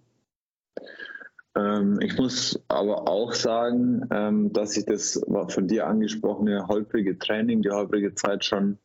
Ähm, 1.56 2.00
ich 2.02 2.16
muss 2.18 2.64
aber 2.68 3.08
auch 3.08 3.34
sagen, 3.34 4.08
ähm, 4.12 4.54
dass 4.54 4.78
ich 4.78 4.86
das 4.86 5.20
von 5.48 5.68
dir 5.68 5.88
angesprochene 5.88 6.68
holprige 6.68 7.18
Training, 7.18 7.64
die 7.64 7.72
holprige 7.72 8.14
Zeit 8.14 8.46
schon 8.46 8.78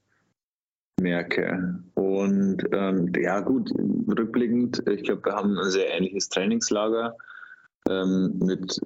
merke. 1.03 1.81
Und 1.95 2.65
ähm, 2.73 3.13
ja, 3.21 3.41
gut, 3.41 3.71
rückblickend, 4.09 4.89
ich 4.89 5.03
glaube, 5.03 5.25
wir 5.25 5.33
haben 5.33 5.59
ein 5.59 5.71
sehr 5.71 5.93
ähnliches 5.95 6.29
Trainingslager 6.29 7.17
ähm, 7.89 8.39
mit 8.39 8.81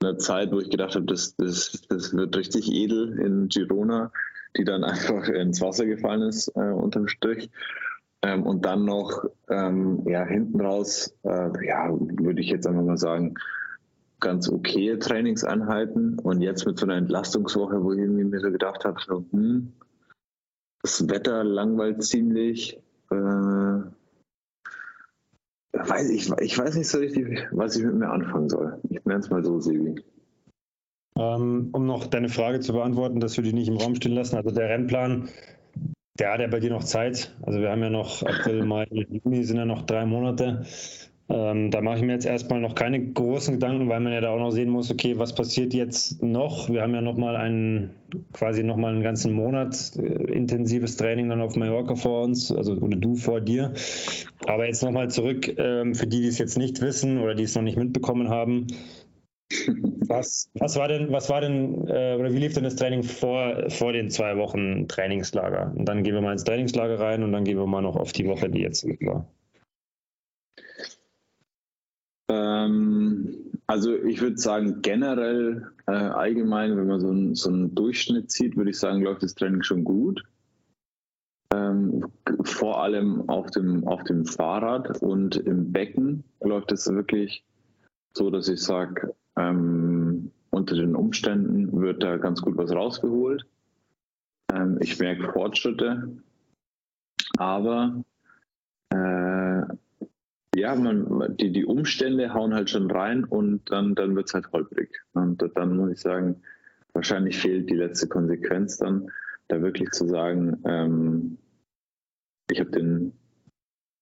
einer 0.00 0.18
Zeit, 0.18 0.52
wo 0.52 0.60
ich 0.60 0.70
gedacht 0.70 0.94
habe, 0.94 1.06
das, 1.06 1.36
das, 1.36 1.86
das 1.88 2.14
wird 2.14 2.36
richtig 2.36 2.70
edel 2.72 3.18
in 3.18 3.48
Girona, 3.48 4.10
die 4.56 4.64
dann 4.64 4.84
einfach 4.84 5.28
ins 5.28 5.60
Wasser 5.60 5.86
gefallen 5.86 6.22
ist, 6.22 6.48
äh, 6.56 6.72
unterm 6.72 7.08
Strich. 7.08 7.50
Ähm, 8.22 8.44
und 8.44 8.64
dann 8.64 8.84
noch 8.84 9.24
ähm, 9.48 10.02
ja, 10.06 10.24
hinten 10.24 10.60
raus, 10.60 11.14
äh, 11.22 11.66
ja, 11.66 11.90
würde 11.90 12.40
ich 12.40 12.48
jetzt 12.48 12.66
einfach 12.66 12.82
mal 12.82 12.96
sagen, 12.96 13.34
ganz 14.20 14.48
okay 14.48 14.98
Trainingseinheiten. 14.98 16.18
Und 16.18 16.40
jetzt 16.40 16.66
mit 16.66 16.78
so 16.78 16.86
einer 16.86 16.96
Entlastungswoche, 16.96 17.82
wo 17.82 17.92
ich 17.92 17.98
mir 18.00 18.40
so 18.40 18.50
gedacht 18.50 18.84
habe, 18.84 18.98
so, 19.06 19.24
hm, 19.30 19.72
das 20.86 21.08
Wetter 21.08 21.42
langweilt 21.42 22.02
ziemlich. 22.02 22.78
Äh, 23.10 23.16
weiß 25.72 26.10
ich, 26.10 26.30
ich 26.40 26.56
weiß 26.56 26.76
nicht 26.76 26.88
so 26.88 26.98
richtig, 26.98 27.48
was 27.50 27.76
ich 27.76 27.84
mit 27.84 27.96
mir 27.96 28.08
anfangen 28.08 28.48
soll. 28.48 28.80
Ich 28.88 29.04
nenne 29.04 29.20
es 29.20 29.28
mal 29.28 29.44
so, 29.44 29.60
Sebi. 29.60 30.00
Ähm, 31.18 31.70
um 31.72 31.86
noch 31.86 32.06
deine 32.06 32.28
Frage 32.28 32.60
zu 32.60 32.72
beantworten, 32.72 33.20
dass 33.20 33.36
wir 33.36 33.42
die 33.42 33.52
nicht 33.52 33.68
im 33.68 33.78
Raum 33.78 33.96
stehen 33.96 34.12
lassen. 34.12 34.36
Also 34.36 34.50
der 34.50 34.68
Rennplan, 34.68 35.28
der 36.18 36.32
hat 36.32 36.40
ja 36.40 36.46
bei 36.46 36.60
dir 36.60 36.70
noch 36.70 36.84
Zeit. 36.84 37.34
Also 37.42 37.60
wir 37.60 37.70
haben 37.70 37.82
ja 37.82 37.90
noch 37.90 38.22
April, 38.22 38.64
Mai, 38.64 38.86
Juni 38.90 39.42
sind 39.42 39.56
ja 39.56 39.64
noch 39.64 39.82
drei 39.82 40.06
Monate. 40.06 40.66
Ähm, 41.28 41.72
da 41.72 41.80
mache 41.80 41.96
ich 41.96 42.02
mir 42.02 42.12
jetzt 42.12 42.26
erstmal 42.26 42.60
noch 42.60 42.76
keine 42.76 43.04
großen 43.04 43.54
Gedanken, 43.54 43.88
weil 43.88 43.98
man 43.98 44.12
ja 44.12 44.20
da 44.20 44.30
auch 44.30 44.38
noch 44.38 44.52
sehen 44.52 44.68
muss, 44.68 44.92
okay, 44.92 45.18
was 45.18 45.34
passiert 45.34 45.74
jetzt 45.74 46.22
noch? 46.22 46.70
Wir 46.70 46.82
haben 46.82 46.94
ja 46.94 47.00
noch 47.00 47.16
mal 47.16 47.34
einen, 47.34 47.90
quasi 48.32 48.62
noch 48.62 48.76
mal 48.76 48.92
einen 48.92 49.02
ganzen 49.02 49.32
Monat 49.32 49.96
äh, 49.96 50.02
intensives 50.02 50.96
Training 50.96 51.28
dann 51.28 51.40
auf 51.40 51.56
Mallorca 51.56 51.96
vor 51.96 52.22
uns, 52.22 52.52
also 52.52 52.74
oder 52.74 52.96
du 52.96 53.16
vor 53.16 53.40
dir. 53.40 53.74
Aber 54.46 54.66
jetzt 54.66 54.84
noch 54.84 54.92
mal 54.92 55.10
zurück 55.10 55.52
ähm, 55.58 55.96
für 55.96 56.06
die, 56.06 56.22
die 56.22 56.28
es 56.28 56.38
jetzt 56.38 56.58
nicht 56.58 56.80
wissen 56.80 57.18
oder 57.20 57.34
die 57.34 57.42
es 57.42 57.56
noch 57.56 57.62
nicht 57.62 57.76
mitbekommen 57.76 58.28
haben. 58.28 58.68
Was, 60.08 60.50
was 60.54 60.76
war 60.76 60.86
denn, 60.86 61.10
was 61.10 61.28
war 61.28 61.40
denn, 61.40 61.88
äh, 61.88 62.16
oder 62.18 62.32
wie 62.32 62.38
lief 62.38 62.54
denn 62.54 62.64
das 62.64 62.76
Training 62.76 63.02
vor, 63.02 63.68
vor 63.68 63.92
den 63.92 64.10
zwei 64.10 64.36
Wochen 64.36 64.86
Trainingslager? 64.86 65.72
Und 65.76 65.86
dann 65.86 66.04
gehen 66.04 66.14
wir 66.14 66.20
mal 66.20 66.32
ins 66.32 66.44
Trainingslager 66.44 67.00
rein 67.00 67.24
und 67.24 67.32
dann 67.32 67.42
gehen 67.42 67.58
wir 67.58 67.66
mal 67.66 67.82
noch 67.82 67.96
auf 67.96 68.12
die 68.12 68.26
Woche, 68.26 68.48
die 68.48 68.60
jetzt 68.60 68.86
war. 69.00 69.28
Also 73.76 73.94
ich 73.94 74.22
würde 74.22 74.38
sagen, 74.38 74.80
generell 74.80 75.70
äh, 75.86 75.92
allgemein, 75.92 76.78
wenn 76.78 76.86
man 76.86 76.98
so, 76.98 77.10
ein, 77.10 77.34
so 77.34 77.50
einen 77.50 77.74
Durchschnitt 77.74 78.30
sieht, 78.30 78.56
würde 78.56 78.70
ich 78.70 78.78
sagen, 78.78 79.02
läuft 79.02 79.22
das 79.22 79.34
Training 79.34 79.62
schon 79.62 79.84
gut. 79.84 80.24
Ähm, 81.52 82.06
vor 82.42 82.82
allem 82.82 83.28
auf 83.28 83.50
dem, 83.50 83.86
auf 83.86 84.02
dem 84.04 84.24
Fahrrad 84.24 85.02
und 85.02 85.36
im 85.36 85.72
Becken 85.72 86.24
läuft 86.40 86.72
es 86.72 86.88
wirklich 86.88 87.44
so, 88.14 88.30
dass 88.30 88.48
ich 88.48 88.62
sage, 88.62 89.14
ähm, 89.36 90.30
unter 90.48 90.74
den 90.74 90.96
Umständen 90.96 91.78
wird 91.78 92.02
da 92.02 92.16
ganz 92.16 92.40
gut 92.40 92.56
was 92.56 92.72
rausgeholt. 92.72 93.44
Ähm, 94.54 94.78
ich 94.80 94.98
merke 94.98 95.30
Fortschritte, 95.30 96.16
aber 97.36 98.02
äh, 98.88 99.35
ja, 100.56 100.74
man, 100.74 101.36
die, 101.36 101.52
die 101.52 101.66
Umstände 101.66 102.32
hauen 102.32 102.54
halt 102.54 102.70
schon 102.70 102.90
rein 102.90 103.24
und 103.24 103.70
dann, 103.70 103.94
dann 103.94 104.16
wird 104.16 104.28
es 104.28 104.34
halt 104.34 104.50
holprig. 104.52 104.88
Und 105.12 105.44
dann 105.54 105.76
muss 105.76 105.92
ich 105.92 106.00
sagen, 106.00 106.42
wahrscheinlich 106.94 107.38
fehlt 107.38 107.68
die 107.68 107.74
letzte 107.74 108.08
Konsequenz 108.08 108.78
dann, 108.78 109.08
da 109.48 109.60
wirklich 109.60 109.90
zu 109.90 110.08
sagen, 110.08 110.58
ähm, 110.64 111.38
ich 112.50 112.58
habe 112.58 112.70
den, 112.70 113.12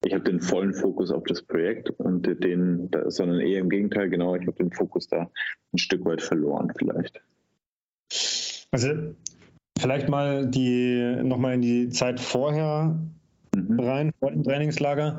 ich 0.04 0.14
habe 0.14 0.24
den 0.24 0.40
vollen 0.40 0.74
Fokus 0.74 1.10
auf 1.10 1.24
das 1.24 1.42
Projekt 1.42 1.90
und 1.90 2.22
den, 2.44 2.88
sondern 3.06 3.40
eher 3.40 3.60
im 3.60 3.68
Gegenteil, 3.68 4.08
genau, 4.08 4.36
ich 4.36 4.46
habe 4.46 4.56
den 4.56 4.70
Fokus 4.70 5.08
da 5.08 5.30
ein 5.72 5.78
Stück 5.78 6.04
weit 6.04 6.22
verloren 6.22 6.72
vielleicht. 6.78 7.20
Also 8.70 9.14
vielleicht 9.78 10.08
mal 10.08 10.46
die 10.46 11.16
nochmal 11.22 11.54
in 11.54 11.62
die 11.62 11.88
Zeit 11.88 12.20
vorher 12.20 12.96
mhm. 13.56 13.80
rein, 13.80 14.12
vor 14.20 14.30
dem 14.30 14.44
Trainingslager. 14.44 15.18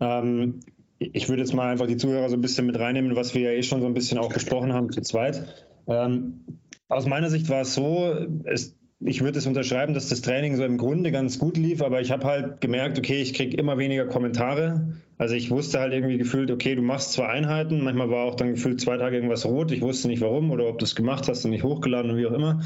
Ähm, 0.00 0.60
ich 0.98 1.28
würde 1.28 1.42
jetzt 1.42 1.54
mal 1.54 1.70
einfach 1.70 1.86
die 1.86 1.96
Zuhörer 1.96 2.28
so 2.28 2.36
ein 2.36 2.40
bisschen 2.40 2.66
mit 2.66 2.78
reinnehmen, 2.78 3.14
was 3.14 3.34
wir 3.34 3.42
ja 3.42 3.50
eh 3.50 3.62
schon 3.62 3.80
so 3.80 3.86
ein 3.86 3.94
bisschen 3.94 4.18
auch 4.18 4.32
besprochen 4.32 4.72
haben 4.72 4.90
zu 4.90 5.00
zweit. 5.00 5.66
Ähm, 5.86 6.44
aus 6.88 7.06
meiner 7.06 7.30
Sicht 7.30 7.48
war 7.48 7.60
es 7.60 7.74
so, 7.74 8.14
es, 8.44 8.76
ich 9.00 9.22
würde 9.22 9.38
es 9.38 9.46
unterschreiben, 9.46 9.94
dass 9.94 10.08
das 10.08 10.22
Training 10.22 10.56
so 10.56 10.64
im 10.64 10.78
Grunde 10.78 11.12
ganz 11.12 11.38
gut 11.38 11.56
lief, 11.56 11.82
aber 11.82 12.00
ich 12.00 12.10
habe 12.10 12.24
halt 12.24 12.60
gemerkt, 12.60 12.98
okay, 12.98 13.22
ich 13.22 13.34
kriege 13.34 13.56
immer 13.56 13.78
weniger 13.78 14.06
Kommentare. 14.06 14.96
Also 15.18 15.34
ich 15.34 15.50
wusste 15.50 15.80
halt 15.80 15.92
irgendwie 15.92 16.16
gefühlt, 16.16 16.50
okay, 16.52 16.76
du 16.76 16.82
machst 16.82 17.12
zwei 17.12 17.26
Einheiten, 17.26 17.82
manchmal 17.82 18.08
war 18.08 18.24
auch 18.24 18.36
dann 18.36 18.52
gefühlt 18.54 18.80
zwei 18.80 18.96
Tage 18.98 19.16
irgendwas 19.16 19.44
rot, 19.44 19.72
ich 19.72 19.82
wusste 19.82 20.06
nicht 20.06 20.20
warum 20.20 20.52
oder 20.52 20.68
ob 20.68 20.78
du 20.78 20.84
es 20.84 20.94
gemacht 20.94 21.28
hast 21.28 21.44
und 21.44 21.50
nicht 21.50 21.64
hochgeladen 21.64 22.12
und 22.12 22.16
wie 22.16 22.26
auch 22.26 22.32
immer. 22.32 22.60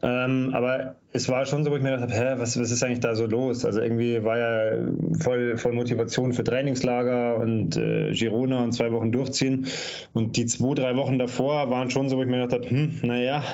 Ähm, 0.00 0.50
aber 0.54 0.96
es 1.12 1.28
war 1.28 1.44
schon 1.44 1.64
so, 1.64 1.70
wo 1.70 1.76
ich 1.76 1.82
mir 1.82 1.90
gedacht 1.90 2.10
habe, 2.10 2.14
hä, 2.14 2.34
was, 2.38 2.58
was 2.58 2.70
ist 2.70 2.82
eigentlich 2.82 3.00
da 3.00 3.14
so 3.14 3.26
los? 3.26 3.66
Also 3.66 3.82
irgendwie 3.82 4.24
war 4.24 4.38
ja 4.38 4.88
voll, 5.20 5.58
voll 5.58 5.72
Motivation 5.72 6.32
für 6.32 6.44
Trainingslager 6.44 7.36
und 7.36 7.76
äh, 7.76 8.10
Girona 8.12 8.64
und 8.64 8.72
zwei 8.72 8.90
Wochen 8.90 9.12
durchziehen. 9.12 9.66
Und 10.14 10.36
die 10.36 10.46
zwei, 10.46 10.74
drei 10.74 10.96
Wochen 10.96 11.18
davor 11.18 11.70
waren 11.70 11.90
schon 11.90 12.08
so, 12.08 12.16
wo 12.16 12.22
ich 12.22 12.28
mir 12.28 12.42
gedacht 12.42 12.62
habe, 12.62 12.70
hm, 12.70 13.00
naja, 13.02 13.44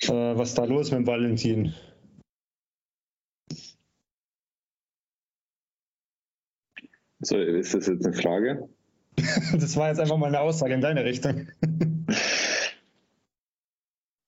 äh, 0.00 0.08
was 0.08 0.50
ist 0.50 0.58
da 0.58 0.64
los 0.64 0.90
mit 0.90 1.06
Valentin? 1.06 1.74
So, 7.22 7.36
ist 7.36 7.74
das 7.74 7.86
jetzt 7.86 8.04
eine 8.04 8.14
Frage? 8.14 8.68
das 9.52 9.76
war 9.76 9.88
jetzt 9.88 10.00
einfach 10.00 10.16
mal 10.16 10.26
eine 10.26 10.40
Aussage 10.40 10.74
in 10.74 10.80
deine 10.80 11.04
Richtung. 11.04 11.48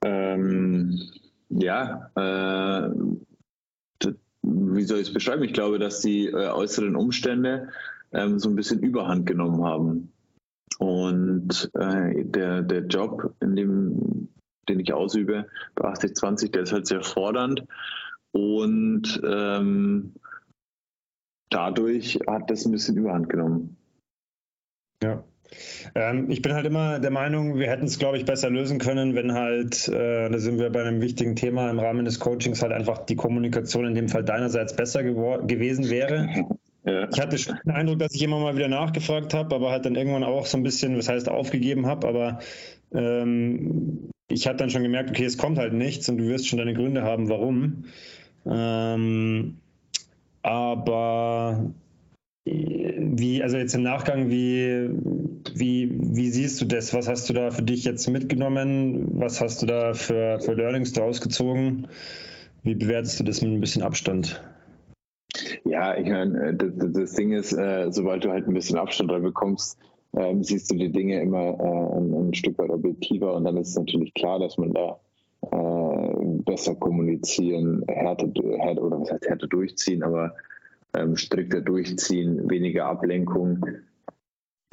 ähm, 0.05 1.01
ja, 1.49 2.11
äh, 2.15 2.91
wie 4.43 4.83
soll 4.85 4.99
ich 5.01 5.09
es 5.09 5.15
beschreiben? 5.15 5.45
Ich 5.45 5.53
glaube, 5.53 5.79
dass 5.79 6.01
die 6.01 6.27
äh, 6.27 6.49
äußeren 6.51 6.97
Umstände 6.97 7.69
ähm, 8.13 8.39
so 8.39 8.49
ein 8.49 8.57
bisschen 8.57 8.81
Überhand 8.81 9.27
genommen 9.27 9.65
haben. 9.65 10.13
Und 10.79 11.71
äh, 11.75 12.25
der, 12.25 12.63
der 12.63 12.87
Job, 12.87 13.35
in 13.41 13.57
dem 13.57 14.29
den 14.69 14.81
ich 14.81 14.93
ausübe 14.93 15.47
bei 15.75 15.89
8020, 15.89 16.53
der 16.53 16.63
ist 16.63 16.73
halt 16.73 16.87
sehr 16.87 17.03
fordernd 17.03 17.65
und 18.33 19.21
ähm, 19.25 20.15
dadurch 21.55 22.19
hat 22.27 22.51
das 22.51 22.65
ein 22.65 22.73
bisschen 22.73 22.97
überhand 22.97 23.29
genommen. 23.29 23.77
Ja. 25.03 25.23
Ähm, 25.95 26.31
ich 26.31 26.43
bin 26.43 26.55
halt 26.55 26.67
immer 26.67 26.99
der 26.99 27.11
Meinung, 27.11 27.59
wir 27.59 27.69
hätten 27.69 27.85
es, 27.85 27.99
glaube 27.99 28.17
ich, 28.17 28.25
besser 28.25 28.51
lösen 28.51 28.79
können, 28.79 29.15
wenn 29.15 29.35
halt, 29.35 29.89
äh, 29.89 30.29
da 30.29 30.39
sind 30.39 30.59
wir 30.59 30.71
bei 30.71 30.83
einem 30.83 31.01
wichtigen 31.01 31.37
Thema 31.37 31.71
im 31.71 31.79
Rahmen 31.79 32.05
des 32.05 32.19
Coachings, 32.19 32.63
halt 32.63 32.73
einfach 32.73 33.07
die 33.07 33.17
Kommunikation 33.17 33.87
in 33.87 33.95
dem 33.95 34.09
Fall 34.09 34.25
deinerseits 34.25 34.75
besser 34.75 35.03
gewesen 35.03 35.91
wäre. 35.91 36.29
Ja. 36.87 37.09
Ich 37.09 37.19
hatte 37.19 37.39
schon 37.39 37.57
den 37.65 37.73
Eindruck, 37.73 37.99
dass 37.99 38.15
ich 38.15 38.23
immer 38.23 38.39
mal 38.39 38.57
wieder 38.57 38.69
nachgefragt 38.69 39.33
habe, 39.33 39.55
aber 39.55 39.71
halt 39.71 39.87
dann 39.87 39.95
irgendwann 39.95 40.23
auch 40.23 40.45
so 40.45 40.59
ein 40.59 40.63
bisschen, 40.63 40.99
was 40.99 41.09
heißt 41.09 41.31
aufgegeben 41.31 41.87
habe, 41.87 42.07
aber 42.07 42.41
ähm, 42.93 44.11
ich 44.29 44.47
habe 44.47 44.59
dann 44.59 44.69
schon 44.69 44.83
gemerkt, 44.83 45.09
okay, 45.09 45.25
es 45.25 45.39
kommt 45.39 45.57
halt 45.57 45.73
nichts 45.73 46.11
und 46.11 46.19
du 46.19 46.27
wirst 46.27 46.47
schon 46.47 46.59
deine 46.59 46.75
Gründe 46.75 47.03
haben, 47.03 47.31
warum. 47.31 47.85
Ähm, 48.45 49.57
aber 50.45 51.73
wie, 52.45 53.43
also 53.43 53.57
jetzt 53.57 53.75
im 53.75 53.83
Nachgang, 53.83 54.29
wie, 54.29 54.91
wie, 55.55 55.91
wie 55.99 56.31
siehst 56.31 56.61
du 56.61 56.67
das? 56.67 56.93
Was 56.93 57.09
hast 57.09 57.29
du 57.31 57.33
da 57.33 57.51
für 57.51 57.63
dich 57.63 57.85
jetzt 57.85 58.09
mitgenommen? 58.09 59.09
Was 59.19 59.41
hast 59.41 59.63
du 59.63 59.67
da 59.67 59.95
für, 59.95 60.39
für 60.41 60.53
Learnings 60.53 60.93
daraus 60.93 61.21
gezogen? 61.21 61.89
Wie 62.63 62.75
bewertest 62.75 63.19
du 63.21 63.25
das 63.25 63.41
mit 63.41 63.53
ein 63.53 63.61
bisschen 63.61 63.83
Abstand? 63.83 64.43
Ja, 65.65 65.97
ich 65.97 66.07
meine, 66.07 66.51
äh, 66.51 66.55
das, 66.55 66.93
das 66.93 67.13
Ding 67.15 67.33
ist, 67.33 67.53
äh, 67.53 67.91
sobald 67.91 68.25
du 68.25 68.31
halt 68.31 68.47
ein 68.47 68.55
bisschen 68.55 68.79
Abstand 68.79 69.11
da 69.11 69.19
bekommst, 69.19 69.79
äh, 70.13 70.35
siehst 70.41 70.71
du 70.71 70.77
die 70.77 70.93
Dinge 70.93 71.21
immer 71.21 71.59
äh, 71.59 71.97
ein, 71.97 72.29
ein, 72.29 72.35
Stück 72.35 72.59
weit 72.59 72.71
objektiver 72.71 73.35
und 73.35 73.45
dann 73.45 73.57
ist 73.57 73.71
es 73.71 73.77
natürlich 73.77 74.15
klar, 74.15 74.39
dass 74.39 74.59
man 74.59 74.73
da 74.73 75.01
äh, 75.55 76.43
besser 76.45 76.75
kommunizieren, 76.75 77.85
härter, 77.87 78.31
härter 78.59 78.83
oder 78.83 79.01
was 79.01 79.13
heißt 79.13 79.29
härter 79.29 79.47
durchziehen, 79.47 80.03
aber 80.03 80.35
ähm, 80.97 81.17
strikter 81.17 81.61
durchziehen, 81.61 82.51
weniger 82.51 82.87
Ablenkung. 82.87 83.65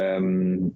Ähm, 0.02 0.76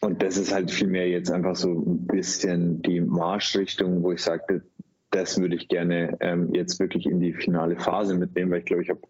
und 0.00 0.22
das 0.22 0.36
ist 0.36 0.52
halt 0.52 0.70
vielmehr 0.70 1.08
jetzt 1.08 1.30
einfach 1.30 1.56
so 1.56 1.70
ein 1.70 2.06
bisschen 2.06 2.82
die 2.82 3.00
Marschrichtung, 3.00 4.02
wo 4.02 4.12
ich 4.12 4.22
sagte, 4.22 4.62
das 5.10 5.40
würde 5.40 5.56
ich 5.56 5.68
gerne 5.68 6.16
ähm, 6.20 6.52
jetzt 6.54 6.78
wirklich 6.78 7.06
in 7.06 7.20
die 7.20 7.32
finale 7.32 7.76
Phase 7.76 8.14
mitnehmen, 8.14 8.50
weil 8.50 8.60
ich 8.60 8.64
glaube, 8.64 8.82
ich 8.82 8.90
habe 8.90 9.00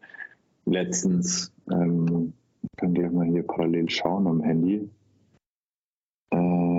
letztens, 0.67 1.53
ähm, 1.71 2.33
könnt 2.77 2.99
ihr 2.99 3.11
mal 3.11 3.27
hier 3.27 3.45
parallel 3.45 3.89
schauen 3.91 4.27
am 4.27 4.43
Handy, 4.43 4.89
äh, 6.31 6.72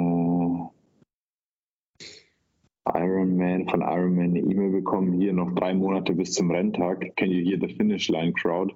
Ironman, 3.23 3.67
von 3.69 3.81
Ironman 3.81 4.25
eine 4.25 4.39
E-Mail 4.39 4.71
bekommen, 4.71 5.13
hier 5.13 5.33
noch 5.33 5.53
drei 5.55 5.73
Monate 5.73 6.13
bis 6.13 6.33
zum 6.33 6.51
Renntag, 6.51 7.15
can 7.15 7.31
you 7.31 7.43
hear 7.43 7.57
the 7.59 7.73
finish 7.75 8.09
line 8.09 8.33
crowd? 8.33 8.73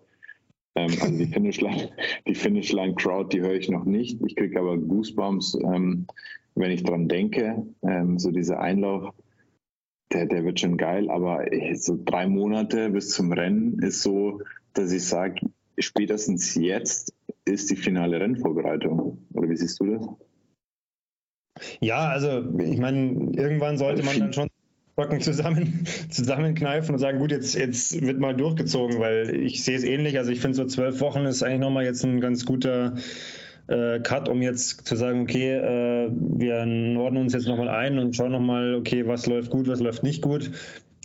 Ähm, 0.76 0.92
also 1.02 1.18
die 1.18 1.26
Finish 1.26 1.60
Line, 1.60 1.90
die 2.28 2.36
Finish 2.36 2.72
Line 2.72 2.94
Crowd, 2.96 3.36
die 3.36 3.42
höre 3.42 3.56
ich 3.56 3.70
noch 3.70 3.86
nicht. 3.86 4.22
Ich 4.26 4.36
kriege 4.36 4.60
aber 4.60 4.78
Goosebumps, 4.78 5.58
ähm, 5.64 6.06
wenn 6.56 6.72
ich 6.72 6.84
dran 6.84 7.08
denke. 7.08 7.66
Ähm, 7.82 8.20
so 8.20 8.32
dieser 8.32 8.60
Einlauf, 8.60 9.14
der, 10.14 10.28
der 10.28 10.46
wird 10.46 10.60
schon 10.60 10.78
geil, 10.78 11.10
aber 11.10 11.46
so 11.74 12.00
drei 12.04 12.28
Monate 12.28 12.92
bis 12.92 13.10
zum 13.10 13.32
Rennen 13.32 13.80
ist 13.80 14.04
so, 14.04 14.42
dass 14.74 14.92
ich 14.92 15.04
sage, 15.04 15.42
spätestens 15.80 16.56
jetzt 16.56 17.14
ist 17.46 17.72
die 17.72 17.76
finale 17.76 18.20
Rennvorbereitung. 18.20 19.26
Oder 19.34 19.50
wie 19.50 19.58
siehst 19.58 19.80
du 19.80 19.86
das? 19.86 20.08
Ja, 21.80 22.08
also 22.10 22.44
ich 22.60 22.78
meine, 22.78 23.32
irgendwann 23.34 23.78
sollte 23.78 24.04
man 24.04 24.20
dann 24.20 24.34
schon 24.34 24.50
Rücken 24.98 25.22
zusammen, 25.22 25.86
zusammenkneifen 26.10 26.96
und 26.96 27.00
sagen, 27.00 27.20
gut, 27.20 27.32
jetzt, 27.32 27.56
jetzt 27.56 28.02
wird 28.02 28.20
mal 28.20 28.36
durchgezogen, 28.36 29.00
weil 29.00 29.36
ich 29.36 29.64
sehe 29.64 29.78
es 29.78 29.84
ähnlich. 29.84 30.18
Also 30.18 30.32
ich 30.32 30.40
finde 30.40 30.56
so 30.56 30.66
zwölf 30.66 31.00
Wochen 31.02 31.26
ist 31.26 31.44
eigentlich 31.44 31.60
nochmal 31.60 31.86
jetzt 31.86 32.04
ein 32.04 32.20
ganz 32.20 32.46
guter 32.46 32.96
äh, 33.68 34.00
Cut, 34.00 34.28
um 34.28 34.42
jetzt 34.42 34.88
zu 34.88 34.96
sagen, 34.96 35.22
okay, 35.22 35.54
äh, 35.54 36.10
wir 36.12 36.66
norden 36.66 37.18
uns 37.18 37.34
jetzt 37.34 37.48
nochmal 37.48 37.70
ein 37.70 38.00
und 38.00 38.16
schauen 38.16 38.32
nochmal, 38.32 38.76
okay, 38.76 39.06
was 39.06 39.28
läuft 39.28 39.52
gut, 39.52 39.68
was 39.68 39.80
läuft 39.80 40.04
nicht 40.04 40.22
gut. 40.22 40.52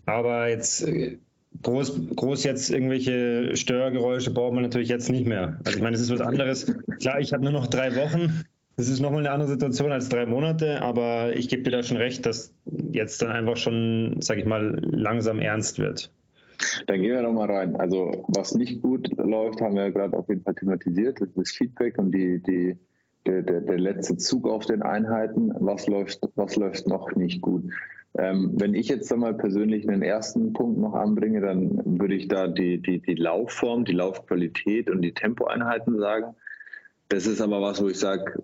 Aber 0.06 0.48
jetzt 0.48 0.86
äh, 0.86 1.18
groß, 1.62 2.14
groß 2.16 2.44
jetzt 2.44 2.70
irgendwelche 2.70 3.56
Störgeräusche 3.56 4.32
braucht 4.32 4.54
man 4.54 4.62
natürlich 4.62 4.88
jetzt 4.88 5.10
nicht 5.10 5.26
mehr. 5.26 5.58
Also 5.64 5.76
ich 5.76 5.82
meine, 5.82 5.96
es 5.96 6.02
ist 6.02 6.10
was 6.10 6.20
anderes. 6.20 6.72
Klar, 7.00 7.20
ich 7.20 7.32
habe 7.32 7.44
nur 7.44 7.52
noch 7.52 7.66
drei 7.66 7.94
Wochen. 7.96 8.44
Das 8.76 8.88
ist 8.88 9.00
nochmal 9.00 9.20
eine 9.20 9.30
andere 9.30 9.48
Situation 9.48 9.92
als 9.92 10.08
drei 10.08 10.24
Monate, 10.26 10.80
aber 10.80 11.36
ich 11.36 11.48
gebe 11.48 11.62
dir 11.62 11.70
da 11.70 11.82
schon 11.82 11.98
recht, 11.98 12.24
dass 12.24 12.54
jetzt 12.90 13.20
dann 13.20 13.30
einfach 13.30 13.56
schon, 13.56 14.16
sage 14.20 14.40
ich 14.40 14.46
mal, 14.46 14.78
langsam 14.82 15.40
ernst 15.40 15.78
wird. 15.78 16.10
Dann 16.86 17.00
gehen 17.02 17.12
wir 17.12 17.22
nochmal 17.22 17.50
rein. 17.50 17.76
Also 17.76 18.24
was 18.28 18.54
nicht 18.54 18.82
gut 18.82 19.10
läuft, 19.16 19.60
haben 19.60 19.76
wir 19.76 19.90
gerade 19.90 20.16
auf 20.16 20.28
jeden 20.28 20.42
Fall 20.42 20.54
thematisiert. 20.54 21.20
Das 21.20 21.28
ist 21.36 21.56
Feedback 21.56 21.98
und 21.98 22.12
die, 22.12 22.40
die, 22.42 22.78
der, 23.26 23.42
der, 23.42 23.60
der 23.60 23.78
letzte 23.78 24.16
Zug 24.16 24.48
auf 24.48 24.64
den 24.66 24.82
Einheiten. 24.82 25.52
Was 25.58 25.86
läuft, 25.86 26.20
was 26.36 26.56
läuft 26.56 26.86
noch 26.86 27.14
nicht 27.14 27.42
gut? 27.42 27.64
Ähm, 28.18 28.52
wenn 28.54 28.74
ich 28.74 28.88
jetzt 28.88 29.14
mal 29.16 29.34
persönlich 29.34 29.88
einen 29.88 30.02
ersten 30.02 30.52
Punkt 30.52 30.78
noch 30.78 30.94
anbringe, 30.94 31.40
dann 31.40 31.80
würde 31.98 32.14
ich 32.14 32.28
da 32.28 32.46
die, 32.46 32.80
die, 32.80 33.00
die 33.00 33.14
Laufform, 33.14 33.84
die 33.84 33.92
Laufqualität 33.92 34.90
und 34.90 35.02
die 35.02 35.14
Tempoeinheiten 35.14 35.98
sagen. 35.98 36.34
Das 37.12 37.26
ist 37.26 37.42
aber 37.42 37.60
was, 37.60 37.82
wo 37.82 37.90
ich 37.90 37.98
sage, 37.98 38.42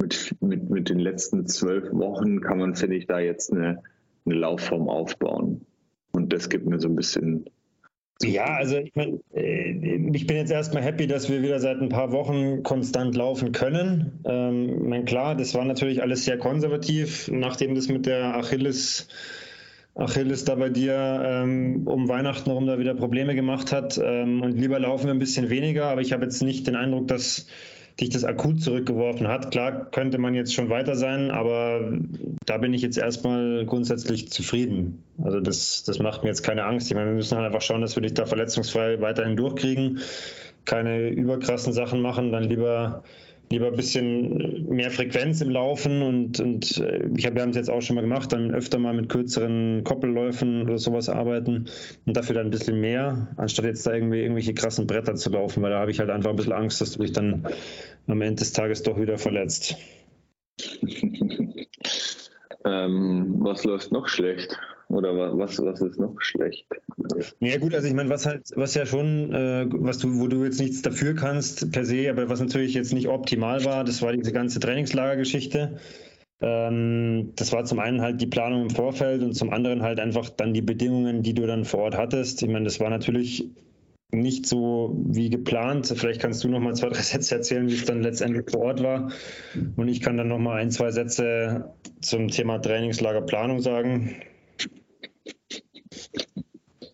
mit, 0.00 0.34
mit, 0.40 0.70
mit 0.70 0.88
den 0.88 0.98
letzten 0.98 1.46
zwölf 1.46 1.92
Wochen 1.92 2.40
kann 2.40 2.56
man, 2.56 2.74
finde 2.74 2.96
ich, 2.96 3.06
da 3.06 3.18
jetzt 3.18 3.52
eine, 3.52 3.82
eine 4.24 4.34
Laufform 4.34 4.88
aufbauen. 4.88 5.66
Und 6.12 6.32
das 6.32 6.48
gibt 6.48 6.64
mir 6.64 6.80
so 6.80 6.88
ein 6.88 6.96
bisschen. 6.96 7.44
Ja, 8.22 8.46
also 8.46 8.78
ich, 8.78 8.92
mein, 8.94 9.20
äh, 9.34 9.72
ich 10.14 10.26
bin 10.26 10.38
jetzt 10.38 10.50
erstmal 10.50 10.82
happy, 10.82 11.06
dass 11.06 11.28
wir 11.28 11.42
wieder 11.42 11.60
seit 11.60 11.82
ein 11.82 11.90
paar 11.90 12.12
Wochen 12.12 12.62
konstant 12.62 13.14
laufen 13.14 13.52
können. 13.52 14.20
Ähm, 14.24 14.88
mein, 14.88 15.04
klar, 15.04 15.34
das 15.34 15.54
war 15.54 15.66
natürlich 15.66 16.00
alles 16.00 16.24
sehr 16.24 16.38
konservativ, 16.38 17.28
nachdem 17.30 17.74
das 17.74 17.88
mit 17.88 18.06
der 18.06 18.38
Achilles, 18.38 19.06
Achilles 19.98 20.44
da 20.44 20.54
bei 20.54 20.68
dir 20.68 21.20
ähm, 21.24 21.82
um 21.86 22.08
Weihnachten 22.08 22.46
herum 22.46 22.66
da 22.66 22.78
wieder 22.78 22.94
Probleme 22.94 23.34
gemacht 23.34 23.72
hat. 23.72 24.00
Ähm, 24.02 24.42
und 24.42 24.52
lieber 24.52 24.78
laufen 24.78 25.06
wir 25.06 25.12
ein 25.12 25.18
bisschen 25.18 25.50
weniger, 25.50 25.86
aber 25.86 26.00
ich 26.00 26.12
habe 26.12 26.24
jetzt 26.24 26.40
nicht 26.42 26.66
den 26.66 26.76
Eindruck, 26.76 27.08
dass 27.08 27.46
dich 28.00 28.10
das 28.10 28.24
akut 28.24 28.62
zurückgeworfen 28.62 29.26
hat. 29.26 29.50
Klar 29.50 29.90
könnte 29.90 30.18
man 30.18 30.34
jetzt 30.34 30.54
schon 30.54 30.70
weiter 30.70 30.94
sein, 30.94 31.32
aber 31.32 31.98
da 32.46 32.58
bin 32.58 32.72
ich 32.72 32.82
jetzt 32.82 32.96
erstmal 32.96 33.66
grundsätzlich 33.66 34.30
zufrieden. 34.30 35.02
Also 35.20 35.40
das, 35.40 35.82
das 35.82 35.98
macht 35.98 36.22
mir 36.22 36.28
jetzt 36.28 36.42
keine 36.42 36.64
Angst. 36.64 36.88
Ich 36.88 36.94
meine, 36.94 37.08
wir 37.08 37.16
müssen 37.16 37.36
halt 37.36 37.46
einfach 37.46 37.62
schauen, 37.62 37.80
dass 37.80 37.96
wir 37.96 38.02
dich 38.02 38.14
da 38.14 38.24
verletzungsfrei 38.24 39.00
weiterhin 39.00 39.36
durchkriegen, 39.36 39.98
keine 40.64 41.08
überkrassen 41.08 41.72
Sachen 41.72 42.00
machen, 42.00 42.30
dann 42.30 42.44
lieber 42.44 43.02
lieber 43.50 43.68
ein 43.68 43.76
bisschen 43.76 44.68
mehr 44.68 44.90
Frequenz 44.90 45.40
im 45.40 45.50
Laufen 45.50 46.02
und, 46.02 46.40
und 46.40 46.78
äh, 46.78 47.08
ich 47.16 47.26
hab, 47.26 47.34
wir 47.34 47.42
haben 47.42 47.50
es 47.50 47.56
jetzt 47.56 47.70
auch 47.70 47.80
schon 47.80 47.96
mal 47.96 48.02
gemacht, 48.02 48.32
dann 48.32 48.54
öfter 48.54 48.78
mal 48.78 48.94
mit 48.94 49.08
kürzeren 49.08 49.84
Koppelläufen 49.84 50.62
oder 50.62 50.78
sowas 50.78 51.08
arbeiten 51.08 51.66
und 52.06 52.16
dafür 52.16 52.34
dann 52.34 52.48
ein 52.48 52.50
bisschen 52.50 52.80
mehr, 52.80 53.28
anstatt 53.36 53.64
jetzt 53.64 53.86
da 53.86 53.94
irgendwie 53.94 54.20
irgendwelche 54.20 54.54
krassen 54.54 54.86
Bretter 54.86 55.14
zu 55.14 55.30
laufen, 55.30 55.62
weil 55.62 55.70
da 55.70 55.80
habe 55.80 55.90
ich 55.90 55.98
halt 55.98 56.10
einfach 56.10 56.30
ein 56.30 56.36
bisschen 56.36 56.52
Angst, 56.52 56.80
dass 56.80 56.92
du 56.92 57.02
dich 57.02 57.12
dann 57.12 57.46
am 58.06 58.20
Ende 58.20 58.36
des 58.36 58.52
Tages 58.52 58.82
doch 58.82 59.00
wieder 59.00 59.18
verletzt. 59.18 59.76
ähm, 62.64 63.36
was 63.38 63.64
läuft 63.64 63.92
noch 63.92 64.08
schlecht? 64.08 64.58
Oder 64.88 65.36
was, 65.36 65.62
was 65.62 65.80
ist 65.82 65.98
noch 65.98 66.14
schlecht? 66.20 66.66
Ja 67.40 67.58
gut, 67.58 67.74
also 67.74 67.86
ich 67.86 67.94
meine, 67.94 68.08
was 68.08 68.24
halt, 68.24 68.50
was 68.56 68.74
ja 68.74 68.86
schon, 68.86 69.32
äh, 69.32 69.66
was 69.70 69.98
du, 69.98 70.18
wo 70.18 70.28
du 70.28 70.44
jetzt 70.44 70.60
nichts 70.60 70.80
dafür 70.80 71.14
kannst 71.14 71.70
per 71.72 71.84
se, 71.84 72.08
aber 72.08 72.30
was 72.30 72.40
natürlich 72.40 72.72
jetzt 72.72 72.94
nicht 72.94 73.08
optimal 73.08 73.64
war, 73.66 73.84
das 73.84 74.00
war 74.00 74.12
diese 74.12 74.32
ganze 74.32 74.60
Trainingslagergeschichte. 74.60 75.78
Ähm, 76.40 77.32
das 77.36 77.52
war 77.52 77.64
zum 77.64 77.80
einen 77.80 78.00
halt 78.00 78.20
die 78.20 78.26
Planung 78.26 78.62
im 78.62 78.70
Vorfeld 78.70 79.22
und 79.22 79.34
zum 79.34 79.50
anderen 79.50 79.82
halt 79.82 80.00
einfach 80.00 80.30
dann 80.30 80.54
die 80.54 80.62
Bedingungen, 80.62 81.22
die 81.22 81.34
du 81.34 81.46
dann 81.46 81.66
vor 81.66 81.80
Ort 81.80 81.96
hattest. 81.96 82.42
Ich 82.42 82.48
meine, 82.48 82.64
das 82.64 82.80
war 82.80 82.88
natürlich 82.88 83.50
nicht 84.10 84.46
so 84.46 84.96
wie 85.06 85.28
geplant. 85.28 85.92
Vielleicht 85.94 86.20
kannst 86.20 86.42
du 86.44 86.48
noch 86.48 86.60
mal 86.60 86.74
zwei, 86.74 86.88
drei 86.88 87.02
Sätze 87.02 87.34
erzählen, 87.34 87.68
wie 87.68 87.74
es 87.74 87.84
dann 87.84 88.02
letztendlich 88.02 88.50
vor 88.50 88.62
Ort 88.62 88.82
war. 88.82 89.10
Und 89.76 89.88
ich 89.88 90.00
kann 90.00 90.16
dann 90.16 90.28
noch 90.28 90.38
mal 90.38 90.56
ein, 90.56 90.70
zwei 90.70 90.90
Sätze 90.92 91.74
zum 92.00 92.28
Thema 92.28 92.58
Trainingslagerplanung 92.58 93.60
sagen. 93.60 94.16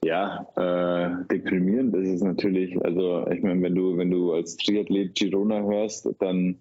Ja, 0.04 0.46
äh, 0.56 1.24
deprimierend 1.30 1.96
ist 1.96 2.10
es 2.10 2.22
natürlich. 2.22 2.76
Also 2.84 3.26
ich 3.28 3.42
meine, 3.42 3.62
wenn 3.62 3.74
du, 3.74 3.96
wenn 3.96 4.10
du 4.10 4.34
als 4.34 4.58
Triathlet 4.58 5.14
Girona 5.14 5.62
hörst, 5.62 6.06
dann 6.18 6.58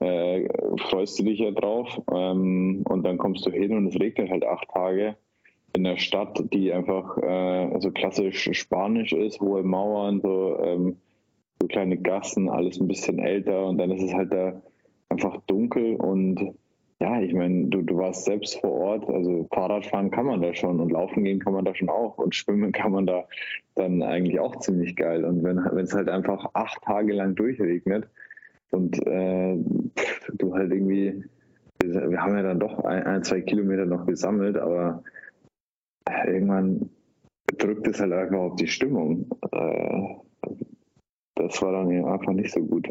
äh, 0.00 0.46
freust 0.90 1.18
du 1.18 1.24
dich 1.24 1.38
ja 1.38 1.52
drauf 1.52 2.02
ähm, 2.12 2.82
und 2.86 3.02
dann 3.02 3.16
kommst 3.16 3.46
du 3.46 3.50
hin 3.50 3.74
und 3.74 3.86
es 3.86 3.98
regnet 3.98 4.30
halt 4.30 4.44
acht 4.44 4.68
Tage 4.68 5.16
in 5.74 5.86
einer 5.86 5.96
Stadt, 5.96 6.38
die 6.52 6.70
einfach 6.70 7.16
äh, 7.16 7.80
so 7.80 7.90
klassisch 7.92 8.50
spanisch 8.52 9.14
ist, 9.14 9.40
hohe 9.40 9.62
Mauern, 9.62 10.20
so, 10.20 10.58
ähm, 10.62 10.96
so 11.58 11.68
kleine 11.68 11.96
Gassen, 11.96 12.50
alles 12.50 12.78
ein 12.78 12.88
bisschen 12.88 13.18
älter 13.18 13.66
und 13.66 13.78
dann 13.78 13.90
ist 13.90 14.02
es 14.02 14.12
halt 14.12 14.32
da 14.32 14.60
einfach 15.08 15.40
dunkel 15.46 15.96
und 15.96 16.54
ja, 17.00 17.20
ich 17.20 17.34
meine, 17.34 17.66
du, 17.66 17.82
du 17.82 17.98
warst 17.98 18.24
selbst 18.24 18.58
vor 18.60 18.72
Ort, 18.72 19.08
also 19.08 19.46
Fahrradfahren 19.52 20.10
kann 20.10 20.26
man 20.26 20.40
da 20.40 20.54
schon 20.54 20.80
und 20.80 20.90
laufen 20.90 21.24
gehen 21.24 21.40
kann 21.40 21.52
man 21.52 21.64
da 21.64 21.74
schon 21.74 21.90
auch 21.90 22.16
und 22.16 22.34
schwimmen 22.34 22.72
kann 22.72 22.92
man 22.92 23.06
da 23.06 23.26
dann 23.74 24.02
eigentlich 24.02 24.40
auch 24.40 24.56
ziemlich 24.60 24.96
geil. 24.96 25.24
Und 25.24 25.44
wenn 25.44 25.58
es 25.58 25.92
halt 25.92 26.08
einfach 26.08 26.48
acht 26.54 26.82
Tage 26.82 27.12
lang 27.12 27.34
durchregnet 27.34 28.08
und 28.70 28.98
äh, 29.06 29.58
du 30.38 30.54
halt 30.54 30.72
irgendwie, 30.72 31.22
wir 31.82 32.22
haben 32.22 32.36
ja 32.36 32.42
dann 32.42 32.60
doch 32.60 32.82
ein, 32.84 33.02
ein, 33.02 33.22
zwei 33.22 33.42
Kilometer 33.42 33.84
noch 33.84 34.06
gesammelt, 34.06 34.56
aber 34.56 35.02
irgendwann 36.26 36.88
drückt 37.58 37.86
es 37.88 38.00
halt 38.00 38.12
einfach 38.12 38.38
auf 38.38 38.56
die 38.56 38.68
Stimmung. 38.68 39.30
Äh, 39.52 40.14
das 41.34 41.60
war 41.60 41.72
dann 41.72 41.90
einfach 42.06 42.32
nicht 42.32 42.52
so 42.52 42.60
gut. 42.60 42.88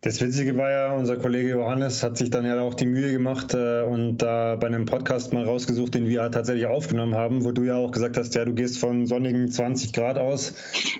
Das 0.00 0.20
Witzige 0.20 0.56
war 0.56 0.70
ja, 0.70 0.92
unser 0.94 1.16
Kollege 1.16 1.50
Johannes 1.50 2.02
hat 2.02 2.16
sich 2.16 2.30
dann 2.30 2.44
ja 2.44 2.60
auch 2.60 2.74
die 2.74 2.86
Mühe 2.86 3.12
gemacht 3.12 3.54
äh, 3.54 3.82
und 3.82 4.18
da 4.18 4.56
bei 4.56 4.66
einem 4.66 4.84
Podcast 4.84 5.32
mal 5.32 5.44
rausgesucht, 5.44 5.94
den 5.94 6.08
wir 6.08 6.28
tatsächlich 6.30 6.66
aufgenommen 6.66 7.14
haben, 7.14 7.44
wo 7.44 7.52
du 7.52 7.62
ja 7.62 7.76
auch 7.76 7.92
gesagt 7.92 8.16
hast, 8.16 8.34
ja, 8.34 8.44
du 8.44 8.52
gehst 8.52 8.78
von 8.78 9.06
sonnigen 9.06 9.48
20 9.48 9.92
Grad 9.92 10.18
aus, 10.18 10.54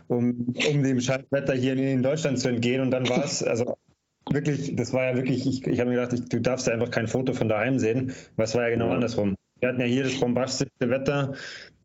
um, 0.06 0.54
um 0.70 0.82
dem 0.82 1.00
Scheißwetter 1.00 1.54
hier 1.54 1.74
in 1.74 2.02
Deutschland 2.02 2.38
zu 2.38 2.48
entgehen. 2.48 2.80
Und 2.80 2.92
dann 2.92 3.08
war 3.08 3.24
es, 3.24 3.42
also 3.42 3.76
wirklich, 4.30 4.76
das 4.76 4.92
war 4.92 5.04
ja 5.04 5.16
wirklich, 5.16 5.46
ich, 5.46 5.66
ich 5.66 5.80
habe 5.80 5.90
mir 5.90 5.96
gedacht, 5.96 6.12
ich, 6.12 6.28
du 6.28 6.40
darfst 6.40 6.66
ja 6.66 6.72
einfach 6.72 6.90
kein 6.90 7.08
Foto 7.08 7.32
von 7.32 7.48
daheim 7.48 7.78
sehen, 7.78 8.12
weil 8.36 8.44
es 8.44 8.54
war 8.54 8.62
ja 8.62 8.70
genau 8.70 8.88
ja. 8.88 8.94
andersrum. 8.94 9.34
Wir 9.58 9.68
hatten 9.68 9.80
ja 9.80 9.86
hier 9.86 10.04
das 10.04 10.18
bombastischste 10.20 10.90
Wetter, 10.90 11.34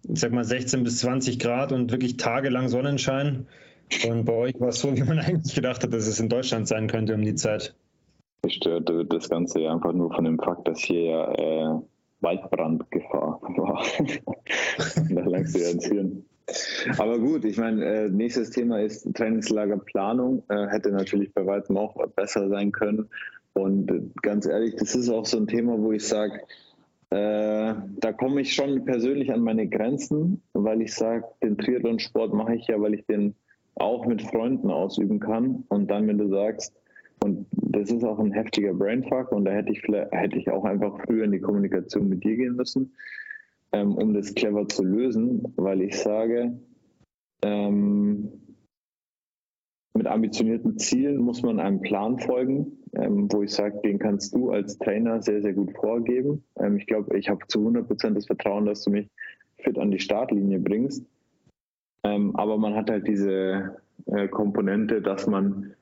ich 0.08 0.20
sag 0.20 0.32
mal 0.32 0.44
16 0.44 0.84
bis 0.84 1.00
20 1.00 1.40
Grad 1.40 1.72
und 1.72 1.92
wirklich 1.92 2.18
tagelang 2.18 2.70
Sonnenschein. 2.70 3.48
Und 4.08 4.26
bei 4.26 4.34
euch 4.34 4.60
war 4.60 4.70
es 4.70 4.80
so, 4.80 4.96
wie 4.96 5.04
man 5.04 5.20
eigentlich 5.20 5.56
gedacht 5.56 5.84
hat, 5.84 5.94
dass 5.94 6.08
es 6.08 6.20
in 6.20 6.30
Deutschland 6.30 6.68
sein 6.68 6.88
könnte 6.88 7.16
um 7.16 7.22
die 7.22 7.36
Zeit. 7.36 7.76
Gestört 8.42 8.90
wird 8.90 9.12
das 9.12 9.30
Ganze 9.30 9.70
einfach 9.70 9.94
nur 9.94 10.14
von 10.14 10.24
dem 10.24 10.38
Fakt, 10.38 10.68
dass 10.68 10.80
hier 10.80 11.02
ja 11.02 11.34
äh, 11.34 11.80
Waldbrandgefahr 12.22 13.42
war. 13.58 13.84
da 15.10 15.22
langst 15.22 15.56
du 15.56 15.60
ja 15.60 15.80
Hirn. 15.80 16.26
Aber 16.98 17.20
gut, 17.20 17.44
ich 17.44 17.58
meine, 17.58 17.84
äh, 17.84 18.10
nächstes 18.10 18.52
Thema 18.52 18.80
ist 18.82 19.14
Trainingslagerplanung. 19.14 20.44
Äh, 20.50 20.68
hätte 20.68 20.92
natürlich 20.92 21.34
bei 21.34 21.46
weitem 21.46 21.78
auch 21.78 21.96
besser 22.16 22.48
sein 22.48 22.72
können. 22.72 23.10
Und 23.54 23.92
äh, 23.92 24.02
ganz 24.22 24.46
ehrlich, 24.46 24.76
das 24.76 24.96
ist 24.96 25.10
auch 25.10 25.26
so 25.26 25.38
ein 25.38 25.48
Thema, 25.48 25.78
wo 25.80 25.92
ich 25.92 26.08
sage, 26.08 26.40
äh, 27.10 27.74
da 28.00 28.14
komme 28.14 28.42
ich 28.42 28.54
schon 28.54 28.86
persönlich 28.86 29.34
an 29.34 29.42
meine 29.42 29.68
Grenzen, 29.68 30.42
weil 30.54 30.82
ich 30.82 30.94
sage, 30.94 31.26
den 31.44 31.58
Triathlon-Sport 31.58 32.34
mache 32.34 32.56
ich 32.56 32.68
ja, 32.68 32.80
weil 32.80 32.94
ich 32.94 33.06
den 33.06 33.36
auch 33.80 34.06
mit 34.06 34.22
Freunden 34.22 34.70
ausüben 34.70 35.20
kann. 35.20 35.64
Und 35.70 35.90
dann, 35.90 36.08
wenn 36.08 36.18
du 36.18 36.30
sagst, 36.30 36.74
und 37.24 37.48
das 37.52 37.92
ist 37.92 38.04
auch 38.04 38.20
ein 38.20 38.32
heftiger 38.32 38.74
Brainfuck 38.74 39.32
und 39.32 39.46
da 39.46 39.52
hätte 39.52 39.72
ich 39.72 39.82
vielleicht, 39.82 40.12
hätte 40.12 40.38
ich 40.38 40.50
auch 40.52 40.66
einfach 40.66 41.00
früher 41.06 41.24
in 41.24 41.32
die 41.32 41.40
Kommunikation 41.40 42.10
mit 42.10 42.24
dir 42.24 42.36
gehen 42.36 42.56
müssen, 42.56 42.94
ähm, 43.72 43.96
um 43.96 44.14
das 44.14 44.36
clever 44.36 44.68
zu 44.68 44.84
lösen, 44.84 45.42
weil 45.56 45.82
ich 45.82 45.98
sage, 45.98 46.60
ähm, 47.42 48.32
mit 49.98 50.06
ambitionierten 50.06 50.78
Zielen 50.78 51.18
muss 51.18 51.42
man 51.42 51.60
einem 51.60 51.82
Plan 51.82 52.20
folgen, 52.20 52.78
ähm, 52.94 53.28
wo 53.32 53.42
ich 53.42 53.52
sage, 53.52 53.82
den 53.84 53.98
kannst 53.98 54.34
du 54.36 54.52
als 54.52 54.78
Trainer 54.78 55.22
sehr, 55.24 55.42
sehr 55.42 55.54
gut 55.54 55.74
vorgeben. 55.76 56.44
Ähm, 56.60 56.78
ich 56.78 56.86
glaube, 56.86 57.18
ich 57.18 57.30
habe 57.30 57.46
zu 57.48 57.60
100 57.60 57.88
Prozent 57.88 58.16
das 58.16 58.28
Vertrauen, 58.28 58.66
dass 58.66 58.84
du 58.84 58.92
mich 58.92 59.10
fit 59.58 59.78
an 59.80 59.90
die 59.90 60.00
Startlinie 60.00 60.60
bringst. 60.60 61.04
Ähm, 62.08 62.36
aber 62.36 62.58
man 62.58 62.76
hat 62.76 62.90
halt 62.90 63.08
diese 63.08 63.78
äh, 64.06 64.28
Komponente, 64.28 65.02
dass 65.02 65.28
man 65.28 65.74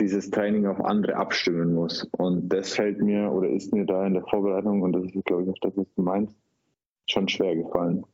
dieses 0.00 0.30
Training 0.30 0.66
auf 0.66 0.80
andere 0.80 1.16
abstimmen 1.16 1.74
muss. 1.74 2.04
Und 2.16 2.48
das 2.48 2.74
fällt 2.74 3.00
mir 3.00 3.30
oder 3.30 3.48
ist 3.48 3.72
mir 3.72 3.84
da 3.84 4.06
in 4.06 4.14
der 4.14 4.22
Vorbereitung, 4.24 4.82
und 4.82 4.92
das 4.92 5.04
ist, 5.04 5.24
glaube 5.24 5.42
ich, 5.42 5.50
auch 5.50 5.58
das, 5.60 5.76
was 5.76 5.86
du 5.96 6.02
meinst, 6.02 6.36
schon 7.10 7.28
schwer 7.28 7.56
gefallen. 7.56 8.04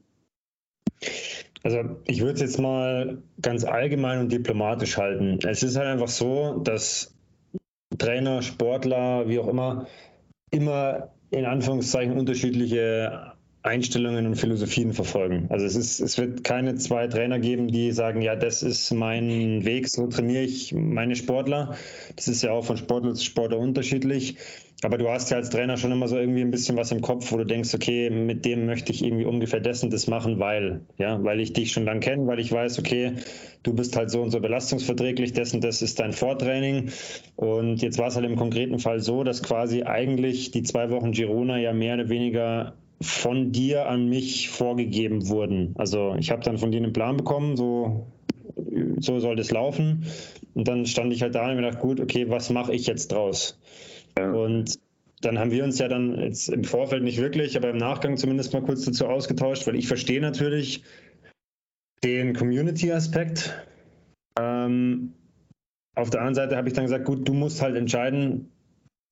Also 1.63 1.97
ich 2.07 2.21
würde 2.21 2.35
es 2.35 2.41
jetzt 2.41 2.59
mal 2.59 3.23
ganz 3.41 3.65
allgemein 3.65 4.21
und 4.21 4.33
diplomatisch 4.33 4.99
halten. 4.99 5.39
Es 5.47 5.63
ist 5.63 5.77
halt 5.77 5.89
einfach 5.89 6.09
so, 6.09 6.59
dass 6.59 7.15
Trainer, 7.99 8.43
Sportler, 8.43 9.29
wie 9.29 9.39
auch 9.39 9.49
immer, 9.49 9.87
immer 10.51 11.15
in 11.31 11.45
Anführungszeichen 11.47 12.19
unterschiedliche 12.19 13.34
Einstellungen 13.65 14.27
und 14.27 14.37
Philosophien 14.37 14.93
verfolgen. 14.93 15.47
Also 15.49 15.65
es 15.65 15.75
ist, 15.75 15.99
es 15.99 16.19
wird 16.19 16.45
keine 16.45 16.75
zwei 16.75 17.07
Trainer 17.07 17.39
geben, 17.39 17.69
die 17.69 17.93
sagen, 17.93 18.21
ja, 18.21 18.37
das 18.37 18.63
ist 18.63 18.93
mein 18.93 19.65
Weg, 19.65 19.89
so 19.89 20.07
trainiere 20.07 20.43
ich 20.43 20.75
meine 20.75 21.17
Sportler. 21.17 21.75
Das 22.15 22.29
ist 22.29 22.43
ja 22.43 22.53
auch 22.53 22.67
von 22.67 22.77
Sportler 22.77 23.15
zu 23.15 23.25
Sportler 23.25 23.59
unterschiedlich. 23.59 24.37
Aber 24.83 24.99
du 24.99 25.09
hast 25.09 25.31
ja 25.31 25.39
als 25.39 25.49
Trainer 25.49 25.79
schon 25.79 25.93
immer 25.93 26.09
so 26.09 26.19
irgendwie 26.19 26.43
ein 26.43 26.51
bisschen 26.51 26.77
was 26.77 26.93
im 26.93 27.01
Kopf, 27.01 27.33
wo 27.33 27.39
du 27.39 27.47
denkst, 27.47 27.75
okay, 27.75 28.11
mit 28.11 28.45
dem 28.45 28.67
möchte 28.67 28.93
ich 28.93 29.03
irgendwie 29.03 29.25
ungefähr 29.25 29.61
dessen 29.61 29.89
das 29.89 30.09
machen, 30.09 30.39
weil, 30.39 30.83
ja, 30.99 31.25
weil 31.25 31.41
ich 31.41 31.55
dich 31.55 31.73
schon 31.73 31.87
lang 31.87 32.01
kenne, 32.01 32.27
weil 32.27 32.41
ich 32.41 32.53
weiß, 32.53 32.79
okay, 32.79 33.13
du 33.63 33.73
bist 33.73 33.97
halt 33.97 34.11
so 34.11 34.21
und 34.21 34.31
so 34.31 34.41
belastungsverträglich, 34.41 35.33
dessen 35.33 35.63
das 35.63 35.81
ist 35.81 36.01
dein 36.01 36.13
Vortraining. 36.13 36.91
Und 37.37 37.81
jetzt 37.81 37.97
war 37.97 38.09
es 38.09 38.17
halt 38.17 38.27
im 38.27 38.37
konkreten 38.37 38.79
Fall 38.79 39.01
so, 39.01 39.25
dass 39.25 39.43
quasi 39.43 39.85
eigentlich 39.85 40.51
die 40.51 40.65
zwei 40.65 40.91
Wochen 40.91 41.13
Girona 41.13 41.59
ja 41.59 41.73
mehr 41.73 41.95
oder 41.95 42.11
weniger 42.11 42.75
von 43.01 43.53
dir 43.53 43.89
an 43.89 44.09
mich 44.09 44.51
vorgegeben 44.51 45.29
wurden. 45.29 45.75
Also 45.77 46.15
ich 46.19 46.31
habe 46.31 46.43
dann 46.43 46.59
von 46.59 46.71
dir 46.71 46.79
einen 46.79 46.93
Plan 46.93 47.17
bekommen, 47.17 47.57
so, 47.57 48.07
so 48.99 49.19
soll 49.21 49.37
das 49.37 49.51
laufen. 49.51 50.07
Und 50.55 50.69
dann 50.69 50.87
stand 50.87 51.13
ich 51.13 51.23
halt 51.23 51.35
da 51.35 51.49
und 51.49 51.57
mir 51.57 51.63
gedacht, 51.63 51.81
gut, 51.81 52.01
okay, 52.01 52.31
was 52.31 52.51
mache 52.51 52.73
ich 52.73 52.87
jetzt 52.87 53.13
draus? 53.13 53.59
Ja. 54.19 54.31
Und 54.31 54.79
dann 55.21 55.39
haben 55.39 55.51
wir 55.51 55.65
uns 55.65 55.79
ja 55.79 55.89
dann 55.89 56.19
jetzt 56.21 56.49
im 56.49 56.65
Vorfeld 56.65 57.03
nicht 57.03 57.19
wirklich, 57.19 57.57
aber 57.57 57.71
im 57.71 57.79
Nachgang 57.79 58.17
zumindest 58.17 58.53
mal 58.53 58.63
kurz 58.63 58.85
dazu 58.85 59.07
ausgetauscht, 59.07 59.67
weil 59.67 59.77
ich 59.77 59.89
verstehe 59.89 60.21
natürlich 60.21 60.85
den 62.05 62.35
Community-Aspekt. 62.35 63.55
Ähm, 64.39 65.15
auf 65.95 66.11
der 66.11 66.21
anderen 66.21 66.35
Seite 66.35 66.57
habe 66.57 66.69
ich 66.69 66.75
dann 66.75 66.85
gesagt, 66.85 67.05
gut, 67.05 67.27
du 67.27 67.33
musst 67.33 67.63
halt 67.63 67.77
entscheiden, 67.77 68.51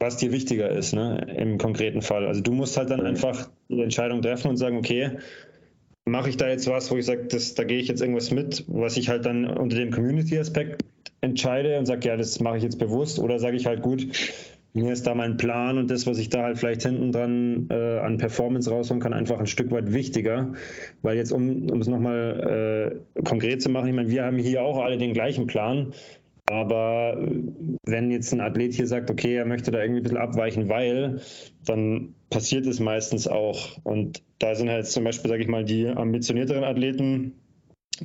was 0.02 0.16
dir 0.16 0.32
wichtiger 0.32 0.68
ist, 0.68 0.92
ne, 0.92 1.34
im 1.38 1.58
konkreten 1.58 2.02
Fall. 2.02 2.26
Also 2.26 2.42
du 2.42 2.52
musst 2.52 2.76
halt 2.76 2.90
dann 2.90 3.00
einfach 3.00 3.48
die 3.68 3.80
Entscheidung 3.80 4.20
treffen 4.20 4.48
und 4.48 4.56
sagen, 4.56 4.76
okay, 4.76 5.12
mache 6.04 6.28
ich 6.28 6.36
da 6.36 6.48
jetzt 6.48 6.68
was, 6.68 6.90
wo 6.90 6.96
ich 6.96 7.06
sage, 7.06 7.28
da 7.28 7.64
gehe 7.64 7.78
ich 7.78 7.88
jetzt 7.88 8.02
irgendwas 8.02 8.32
mit, 8.32 8.64
was 8.66 8.96
ich 8.96 9.08
halt 9.08 9.24
dann 9.24 9.46
unter 9.46 9.76
dem 9.76 9.92
Community-Aspekt 9.92 10.82
entscheide 11.20 11.78
und 11.78 11.86
sage, 11.86 12.08
ja, 12.08 12.16
das 12.16 12.40
mache 12.40 12.56
ich 12.56 12.64
jetzt 12.64 12.80
bewusst, 12.80 13.20
oder 13.20 13.38
sage 13.38 13.56
ich 13.56 13.66
halt, 13.66 13.82
gut, 13.82 14.08
mir 14.74 14.92
ist 14.92 15.06
da 15.06 15.14
mein 15.14 15.36
Plan 15.36 15.78
und 15.78 15.90
das, 15.90 16.06
was 16.06 16.18
ich 16.18 16.30
da 16.30 16.42
halt 16.42 16.58
vielleicht 16.58 16.82
hinten 16.82 17.12
dran 17.12 17.68
äh, 17.70 17.98
an 17.98 18.16
Performance 18.16 18.70
rausholen 18.70 19.02
kann, 19.02 19.12
einfach 19.12 19.38
ein 19.38 19.46
Stück 19.46 19.70
weit 19.70 19.92
wichtiger. 19.92 20.54
Weil 21.02 21.16
jetzt, 21.18 21.30
um, 21.30 21.70
um 21.70 21.80
es 21.80 21.88
nochmal 21.88 22.96
äh, 23.16 23.22
konkret 23.22 23.60
zu 23.60 23.68
machen, 23.68 23.88
ich 23.88 23.94
meine, 23.94 24.08
wir 24.08 24.24
haben 24.24 24.38
hier 24.38 24.62
auch 24.62 24.82
alle 24.82 24.96
den 24.96 25.12
gleichen 25.12 25.46
Plan. 25.46 25.92
Aber 26.52 27.16
wenn 27.86 28.10
jetzt 28.10 28.30
ein 28.34 28.42
Athlet 28.42 28.74
hier 28.74 28.86
sagt, 28.86 29.10
okay, 29.10 29.36
er 29.36 29.46
möchte 29.46 29.70
da 29.70 29.80
irgendwie 29.80 30.00
ein 30.00 30.02
bisschen 30.02 30.18
abweichen, 30.18 30.68
weil, 30.68 31.22
dann 31.64 32.14
passiert 32.28 32.66
es 32.66 32.78
meistens 32.78 33.26
auch. 33.26 33.78
Und 33.84 34.22
da 34.38 34.54
sind 34.54 34.68
halt 34.68 34.86
zum 34.86 35.04
Beispiel, 35.04 35.30
sage 35.30 35.42
ich 35.42 35.48
mal, 35.48 35.64
die 35.64 35.88
ambitionierteren 35.88 36.62
Athleten, 36.62 37.32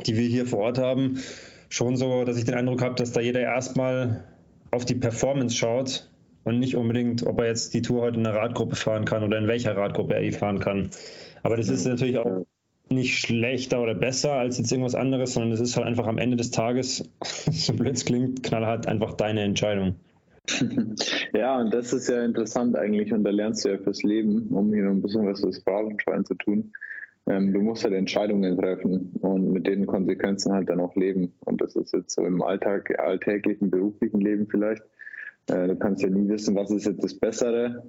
die 0.05 0.15
wir 0.15 0.27
hier 0.27 0.45
vor 0.45 0.59
Ort 0.59 0.77
haben, 0.77 1.19
schon 1.67 1.97
so, 1.97 2.23
dass 2.23 2.37
ich 2.37 2.45
den 2.45 2.55
Eindruck 2.55 2.81
habe, 2.81 2.95
dass 2.95 3.11
da 3.11 3.19
jeder 3.19 3.41
erstmal 3.41 4.23
auf 4.71 4.85
die 4.85 4.95
Performance 4.95 5.53
schaut 5.53 6.09
und 6.45 6.59
nicht 6.59 6.77
unbedingt, 6.77 7.27
ob 7.27 7.41
er 7.41 7.47
jetzt 7.47 7.73
die 7.73 7.81
Tour 7.81 8.03
heute 8.03 8.17
in 8.17 8.25
einer 8.25 8.37
Radgruppe 8.37 8.77
fahren 8.77 9.03
kann 9.03 9.23
oder 9.23 9.37
in 9.37 9.49
welcher 9.49 9.75
Radgruppe 9.75 10.13
er 10.13 10.21
die 10.21 10.31
fahren 10.31 10.59
kann. 10.59 10.89
Aber 11.43 11.57
das 11.57 11.67
ist 11.67 11.85
natürlich 11.85 12.17
auch 12.17 12.45
nicht 12.91 13.17
schlechter 13.19 13.81
oder 13.81 13.95
besser 13.95 14.33
als 14.33 14.57
jetzt 14.57 14.71
irgendwas 14.71 14.95
anderes, 14.95 15.33
sondern 15.33 15.51
es 15.51 15.59
ist 15.59 15.75
halt 15.75 15.87
einfach 15.87 16.07
am 16.07 16.17
Ende 16.17 16.37
des 16.37 16.51
Tages, 16.51 17.09
so 17.21 17.73
blöd 17.73 17.95
es 17.95 18.05
klingt, 18.05 18.43
knallhart 18.43 18.87
einfach 18.87 19.13
deine 19.13 19.41
Entscheidung. 19.41 19.95
Ja, 21.33 21.59
und 21.59 21.73
das 21.73 21.91
ist 21.91 22.07
ja 22.07 22.23
interessant 22.23 22.77
eigentlich 22.77 23.11
und 23.13 23.23
da 23.25 23.31
lernst 23.31 23.65
du 23.65 23.69
ja 23.69 23.77
fürs 23.77 24.01
Leben, 24.03 24.47
um 24.49 24.73
hier 24.73 24.83
noch 24.83 24.91
ein 24.91 25.01
bisschen 25.01 25.27
was 25.27 25.41
fürs 25.41 25.59
Phrasenschwein 25.59 26.23
zu 26.23 26.35
tun. 26.35 26.71
Ähm, 27.27 27.53
du 27.53 27.61
musst 27.61 27.83
halt 27.83 27.93
Entscheidungen 27.93 28.57
treffen 28.57 29.11
und 29.19 29.51
mit 29.51 29.67
den 29.67 29.85
Konsequenzen 29.85 30.53
halt 30.53 30.69
dann 30.69 30.79
auch 30.79 30.95
leben. 30.95 31.33
Und 31.41 31.61
das 31.61 31.75
ist 31.75 31.93
jetzt 31.93 32.15
so 32.15 32.25
im 32.25 32.41
Alltag, 32.41 32.97
alltäglichen, 32.97 33.69
beruflichen 33.69 34.21
Leben 34.21 34.47
vielleicht. 34.49 34.81
Äh, 35.47 35.67
du 35.67 35.75
kannst 35.75 36.01
ja 36.01 36.09
nie 36.09 36.27
wissen, 36.29 36.55
was 36.55 36.71
ist 36.71 36.85
jetzt 36.85 37.03
das 37.03 37.13
Bessere 37.13 37.83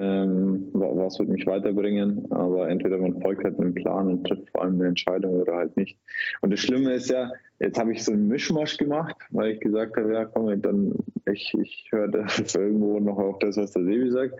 ähm, 0.00 0.68
was 0.72 1.18
wird 1.18 1.30
mich 1.30 1.46
weiterbringen, 1.46 2.30
aber 2.30 2.68
entweder 2.68 2.98
man 2.98 3.20
folgt 3.20 3.44
halt 3.44 3.58
einem 3.58 3.74
Plan 3.74 4.08
und 4.08 4.26
trifft 4.26 4.50
vor 4.50 4.62
allem 4.62 4.74
eine 4.74 4.88
Entscheidung 4.88 5.40
oder 5.40 5.56
halt 5.56 5.76
nicht. 5.76 5.98
Und 6.42 6.52
das 6.52 6.60
Schlimme 6.60 6.92
ist 6.92 7.10
ja, 7.10 7.30
jetzt 7.60 7.78
habe 7.78 7.92
ich 7.92 8.04
so 8.04 8.12
einen 8.12 8.28
Mischmasch 8.28 8.76
gemacht, 8.76 9.16
weil 9.30 9.52
ich 9.52 9.60
gesagt 9.60 9.96
habe, 9.96 10.12
ja 10.12 10.24
komm, 10.26 10.60
dann 10.60 10.92
ich, 11.32 11.54
ich 11.58 11.88
höre 11.90 12.08
das 12.08 12.54
irgendwo 12.54 13.00
noch 13.00 13.18
auf 13.18 13.38
das, 13.38 13.56
was 13.56 13.72
der 13.72 13.84
Sebi 13.84 14.10
sagt, 14.10 14.34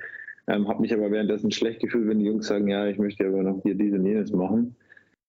ähm, 0.49 0.69
habe 0.69 0.81
mich 0.81 0.93
aber 0.93 1.11
währenddessen 1.11 1.51
schlecht 1.51 1.81
gefühlt, 1.81 2.09
wenn 2.09 2.19
die 2.19 2.27
Jungs 2.27 2.47
sagen, 2.47 2.69
ja, 2.69 2.87
ich 2.87 2.99
möchte 2.99 3.27
aber 3.27 3.43
noch 3.43 3.63
hier 3.63 3.75
dies 3.75 3.95
und 3.95 4.07
jenes 4.07 4.33
machen. 4.33 4.77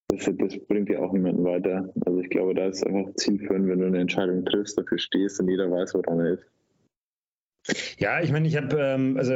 Das, 0.09 0.29
das 0.37 0.57
bringt 0.67 0.89
ja 0.89 0.99
auch 0.99 1.11
niemanden 1.11 1.43
weiter. 1.43 1.91
Also 2.05 2.19
ich 2.19 2.29
glaube, 2.29 2.53
da 2.53 2.67
ist 2.67 2.85
einfach 2.85 3.13
zielführend, 3.15 3.67
wenn 3.67 3.79
du 3.79 3.87
eine 3.87 3.99
Entscheidung 3.99 4.45
triffst, 4.45 4.77
dafür 4.77 4.97
stehst 4.97 5.39
und 5.39 5.49
jeder 5.49 5.69
weiß, 5.69 5.95
woran 5.95 6.19
er 6.19 6.33
ist. 6.33 6.45
Ja, 7.97 8.21
ich 8.21 8.31
meine, 8.31 8.47
ich 8.47 8.55
habe, 8.55 8.77
ähm, 8.79 9.17
also 9.17 9.35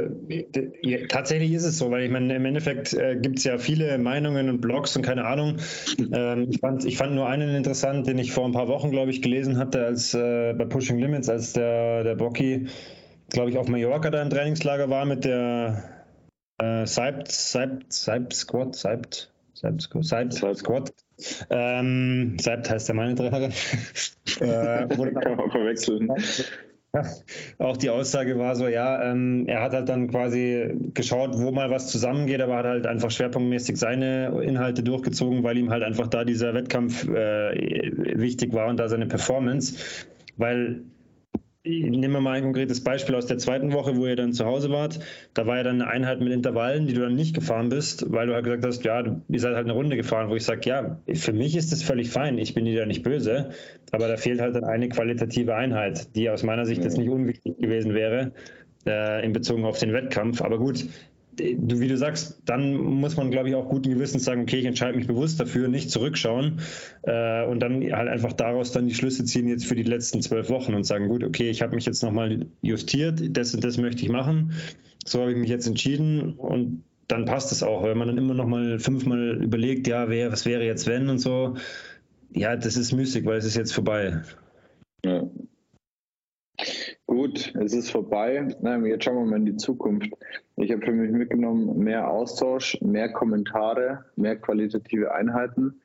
ja, 0.82 1.08
tatsächlich 1.08 1.52
ist 1.52 1.66
es 1.66 1.78
so, 1.78 1.92
weil 1.92 2.04
ich 2.04 2.12
meine, 2.12 2.36
im 2.36 2.46
Endeffekt 2.46 2.94
äh, 2.94 3.18
gibt 3.18 3.40
es 3.40 3.44
ja 3.44 3.58
viele 3.58 3.98
Meinungen 3.98 4.50
und 4.50 4.62
Blogs 4.62 4.96
und 4.96 5.02
keine 5.02 5.26
Ahnung. 5.26 5.58
Ähm, 6.14 6.48
ich, 6.50 6.60
fand, 6.60 6.86
ich 6.86 6.98
fand 6.98 7.14
nur 7.14 7.28
einen 7.28 7.56
interessant, 7.56 8.08
den 8.08 8.18
ich 8.20 8.32
vor 8.32 8.46
ein 8.46 8.54
paar 8.54 8.68
Wochen, 8.68 8.92
glaube 8.92 9.12
ich, 9.12 9.22
gelesen 9.22 9.58
hatte, 9.58 9.86
als 9.86 10.14
äh, 10.14 10.54
bei 10.54 10.66
Pushing 10.66 11.00
Limits, 11.00 11.30
als 11.30 11.54
der, 11.54 12.04
der 12.04 12.16
Bocky, 12.16 12.68
glaube 13.30 13.50
ich, 13.50 13.58
auf 13.58 13.68
Mallorca 13.68 14.10
da 14.10 14.22
im 14.22 14.30
Trainingslager 14.30 14.90
war 14.90 15.06
mit 15.06 15.26
der 15.26 15.84
äh, 16.58 16.86
Seibt, 16.86 17.32
Seibt, 17.32 17.92
Seibt 17.92 18.34
Squad, 18.34 18.76
Seibt, 18.76 19.32
Seibt 19.54 19.82
Squad, 19.82 20.06
Seibt 20.06 20.34
Squad, 20.34 20.94
Ähm, 21.50 22.38
Seibt 22.40 22.70
heißt 22.70 22.88
der 22.88 22.96
meine 22.96 23.16
Trainer. 23.16 23.50
äh, 24.40 24.98
wurde 24.98 25.14
Kann 25.14 25.36
man 25.38 25.52
verwechseln. 25.52 26.10
Auch 27.58 27.78
die 27.78 27.90
Aussage 27.90 28.38
war 28.38 28.56
so, 28.56 28.68
ja, 28.68 29.02
ähm, 29.12 29.46
er 29.48 29.62
hat 29.62 29.74
halt 29.74 29.88
dann 29.88 30.10
quasi 30.10 30.74
geschaut, 30.94 31.38
wo 31.38 31.52
mal 31.52 31.70
was 31.70 31.88
zusammengeht, 31.90 32.42
aber 32.42 32.58
hat 32.58 32.66
halt 32.66 32.88
einfach 32.88 33.12
schwerpunktmäßig 33.12 33.78
seine 33.78 34.42
Inhalte 34.44 34.84
durchgezogen, 34.84 35.44
weil 35.44 35.58
ihm 35.58 35.70
halt 35.70 35.84
einfach 35.84 36.08
da 36.08 36.26
dieser 36.26 36.54
Wettkampf 36.54 37.08
äh, 37.08 37.92
wichtig 38.20 38.54
war 38.54 38.68
und 38.68 38.78
da 38.78 38.90
seine 38.90 39.06
Performance. 39.06 39.78
Weil 40.38 40.82
Nehmen 41.64 42.12
wir 42.12 42.22
mal 42.22 42.38
ein 42.38 42.44
konkretes 42.44 42.84
Beispiel 42.84 43.14
aus 43.14 43.28
der 43.28 43.38
zweiten 43.38 43.72
Woche, 43.72 43.96
wo 43.96 44.08
ihr 44.08 44.16
dann 44.16 44.34
zu 44.34 44.46
Hause 44.46 44.72
wart. 44.72 45.00
Da 45.36 45.46
war 45.46 45.58
ja 45.58 45.64
dann 45.64 45.80
eine 45.80 45.92
Einheit 45.92 46.20
mit 46.20 46.34
Intervallen, 46.34 46.88
die 46.88 46.94
du 46.94 47.02
dann 47.02 47.14
nicht 47.14 47.36
gefahren 47.36 47.70
bist, 47.70 48.12
weil 48.12 48.26
du 48.26 48.34
halt 48.34 48.46
gesagt 48.46 48.66
hast, 48.66 48.84
ja, 48.84 49.22
ihr 49.30 49.40
seid 49.40 49.54
halt 49.54 49.66
eine 49.66 49.74
Runde 49.74 49.96
gefahren, 49.96 50.32
wo 50.32 50.36
ich 50.36 50.44
sage, 50.44 50.68
ja, 50.68 51.00
für 51.14 51.34
mich 51.34 51.56
ist 51.56 51.72
das 51.72 51.84
völlig 51.84 52.10
fein, 52.10 52.40
ich 52.40 52.56
bin 52.56 52.66
dir 52.66 52.74
ja 52.74 52.86
nicht 52.88 53.04
böse, 53.04 53.52
aber 53.92 54.08
da 54.08 54.18
fehlt 54.18 54.42
halt 54.42 54.56
dann 54.56 54.64
eine 54.64 54.90
qualitative 54.90 55.54
Einheit, 55.54 56.16
die 56.16 56.32
aus 56.32 56.42
meiner 56.42 56.66
Sicht 56.66 56.84
jetzt 56.84 56.98
nicht 56.98 57.10
unwichtig 57.10 57.60
gewesen 57.60 57.94
wäre 57.94 58.32
äh, 58.88 59.24
in 59.24 59.34
Bezug 59.34 59.64
auf 59.64 59.78
den 59.78 59.94
Wettkampf. 59.94 60.42
Aber 60.42 60.58
gut, 60.58 60.86
wie 61.58 61.88
du 61.88 61.98
sagst, 61.98 62.42
dann 62.46 62.76
muss 62.76 63.18
man, 63.18 63.32
glaube 63.32 63.50
ich, 63.50 63.56
auch 63.56 63.70
guten 63.70 63.90
Gewissens 63.92 64.24
sagen, 64.24 64.42
okay, 64.42 64.60
ich 64.60 64.66
entscheide 64.66 64.98
mich 64.98 65.08
bewusst 65.08 65.40
dafür, 65.40 65.68
nicht 65.68 65.92
zurückschauen 65.92 66.60
äh, 67.04 67.46
und 67.46 67.60
dann 67.60 67.82
halt 67.92 68.10
einfach 68.10 68.34
daraus 68.34 68.72
dann 68.72 68.88
die 68.88 68.94
Schlüsse 68.94 69.26
ziehen 69.26 69.48
jetzt 69.48 69.66
für 69.66 69.76
die 69.76 69.84
letzten 69.84 70.22
zwölf 70.22 70.50
Wochen 70.50 70.74
und 70.74 70.84
sagen, 70.84 71.08
gut, 71.08 71.24
okay, 71.24 71.50
ich 71.50 71.62
habe 71.62 71.76
mich 71.76 71.86
jetzt 71.86 72.04
nochmal 72.04 72.46
justiert, 72.62 73.22
das 73.36 73.54
und 73.54 73.64
das 73.64 73.78
möchte 73.78 74.04
ich 74.04 74.10
machen, 74.10 74.54
so 75.06 75.22
habe 75.22 75.32
ich 75.32 75.38
mich 75.38 75.50
jetzt 75.50 75.68
entschieden 75.68 76.34
und 76.34 76.84
dann 77.08 77.26
passt 77.26 77.52
es 77.52 77.64
auch. 77.64 77.84
Wenn 77.84 77.98
man 77.98 78.08
dann 78.08 78.18
immer 78.18 78.34
nochmal 78.34 78.80
fünfmal 78.80 79.44
überlegt, 79.44 79.88
ja, 79.88 80.10
wer, 80.10 80.32
was 80.32 80.46
wäre 80.46 80.64
jetzt 80.64 80.88
wenn 80.88 81.10
und 81.10 81.20
so, 81.20 81.56
ja, 82.34 82.56
das 82.56 82.78
ist 82.78 82.94
müßig, 82.94 83.26
weil 83.26 83.38
es 83.38 83.46
ist 83.46 83.58
jetzt 83.58 83.74
vorbei. 83.74 84.22
Ja. 85.04 85.24
Gut, 87.06 87.54
es 87.56 87.74
ist 87.74 87.92
vorbei. 87.92 88.48
Jetzt 88.86 89.04
schauen 89.04 89.16
wir 89.18 89.26
mal 89.26 89.38
in 89.38 89.46
die 89.46 89.58
Zukunft. 89.58 90.12
Ich 90.58 90.72
habe 90.72 90.86
für 90.86 90.92
mich 90.92 91.12
mitgenommen, 91.12 91.78
mehr 91.80 92.10
Austausch, 92.10 92.78
mehr 92.82 93.12
Kommentare, 93.12 94.06
mehr 94.16 94.38
qualitative 94.38 95.14
Einheiten. 95.14 95.82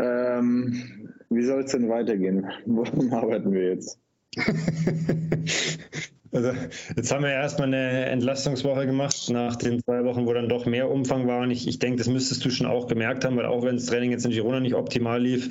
Ähm, 0.00 1.10
wie 1.28 1.42
soll 1.42 1.64
es 1.64 1.72
denn 1.72 1.88
weitergehen? 1.88 2.50
Woran 2.66 3.12
arbeiten 3.12 3.52
wir 3.52 3.68
jetzt? 3.68 3.98
Also 6.32 6.52
jetzt 6.96 7.12
haben 7.12 7.24
wir 7.24 7.30
erstmal 7.30 7.66
eine 7.66 8.06
Entlastungswoche 8.06 8.86
gemacht, 8.86 9.28
nach 9.30 9.56
den 9.56 9.82
zwei 9.82 10.04
Wochen, 10.04 10.26
wo 10.26 10.32
dann 10.32 10.48
doch 10.48 10.64
mehr 10.64 10.88
Umfang 10.88 11.26
war. 11.26 11.42
Und 11.42 11.50
ich, 11.50 11.66
ich 11.66 11.80
denke, 11.80 11.98
das 11.98 12.06
müsstest 12.06 12.44
du 12.44 12.50
schon 12.50 12.68
auch 12.68 12.86
gemerkt 12.86 13.24
haben, 13.24 13.36
weil 13.36 13.46
auch 13.46 13.64
wenn 13.64 13.76
das 13.76 13.86
Training 13.86 14.12
jetzt 14.12 14.24
in 14.24 14.30
Girona 14.30 14.60
nicht 14.60 14.74
optimal 14.74 15.20
lief, 15.20 15.48